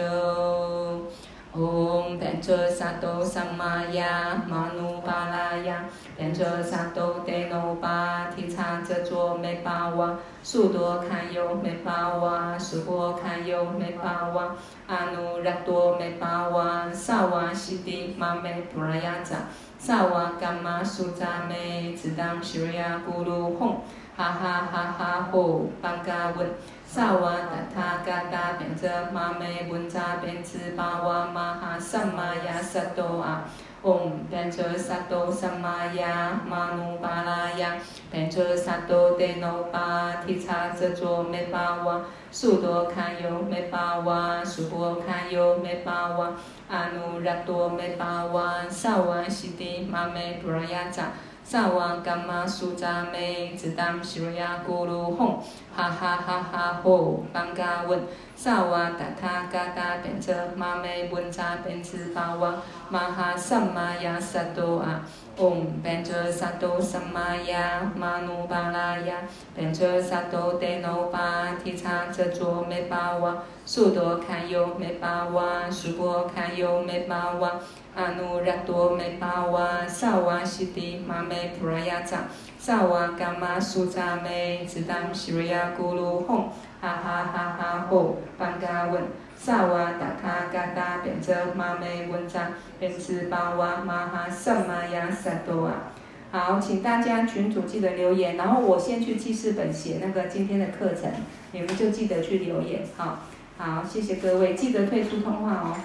[1.56, 5.84] 嗡班卓萨埵萨玛雅玛努巴拉雅，
[6.18, 14.56] 班卓萨埵德耨巴提叉遮卓美巴哇，苏多堪尤美巴哇，苏婆堪尤美巴哇，
[14.88, 19.36] 阿努拉多美巴哇，萨瓦西迪玛美布拉雅扎。
[19.78, 23.76] 萨瓦伽玛苏扎美，只当西瑞亚咕噜吽，
[24.16, 26.48] 哈哈哈哈吼，巴嘎文，
[26.94, 33.42] 萨瓦达他嘎达变则玛美文扎变兹巴瓦玛哈萨玛亚萨多啊，
[33.82, 37.74] 唵变则萨多萨玛亚玛努巴拉雅，
[38.12, 46.30] 变则萨多德努巴提叉遮卓美巴瓦，苏多堪尤美巴瓦，苏婆堪尤美巴瓦。
[46.68, 51.08] 阿努拉多美巴哇，萨瓦西迪玛美布拉雅扎，
[51.46, 55.36] 萨瓦伽玛苏扎美，只当西瑞亚咕噜吽，
[55.76, 58.00] 哈哈哈哈吼，班嘎文，
[58.34, 62.54] 萨瓦达他嘎达变则玛美文扎变兹巴哇，
[62.88, 65.02] 玛哈萨玛亚萨多啊。
[65.36, 69.16] 唵，班卓萨埵萨玛雅玛努巴拉雅，
[69.54, 77.50] 班卓萨埵德耨巴提叉遮卓美巴哇，苏多堪尤美巴哇，苏婆堪尤美巴，瓦。
[77.94, 82.24] 阿努热多梅巴哇萨哇西迪玛美普拉雅扎，
[82.58, 86.46] 萨瓦伽玛苏扎美，只当西瑞亚咕噜吽，
[86.80, 89.02] 哈哈哈哈吼，班嘎文。
[89.36, 95.92] 萨瓦达他嘎达变则玛美文章变兹巴哇玛哈萨玛亚萨多啊！
[96.32, 101.12] 好，请大家群主记得留言，然后我先去记事本写那个今天的课程，
[101.52, 102.82] 你们就记得去留言。
[102.96, 103.18] 好，
[103.56, 105.76] 好，谢谢各位，记得退出通话哦。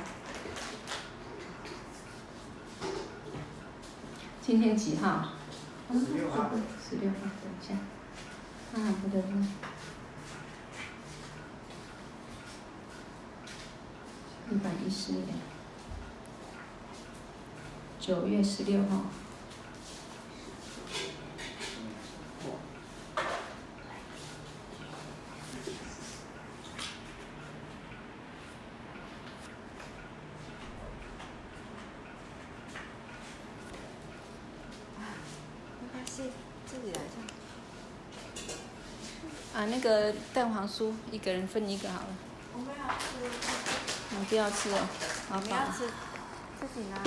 [4.49, 5.33] 今天几号？
[5.91, 6.49] 十六号。
[6.89, 7.75] 十六号，等一下。
[8.73, 9.45] 啊，不对不对。
[14.49, 15.27] 一百一十年，
[17.99, 19.03] 九月十六号。
[39.55, 42.07] 啊，那个蛋黄酥，一个人分一个好了。
[42.53, 43.05] 我们要吃。
[44.09, 44.79] 你不要吃哦，
[45.29, 45.87] 好不要吃，
[46.59, 46.99] 自己拿。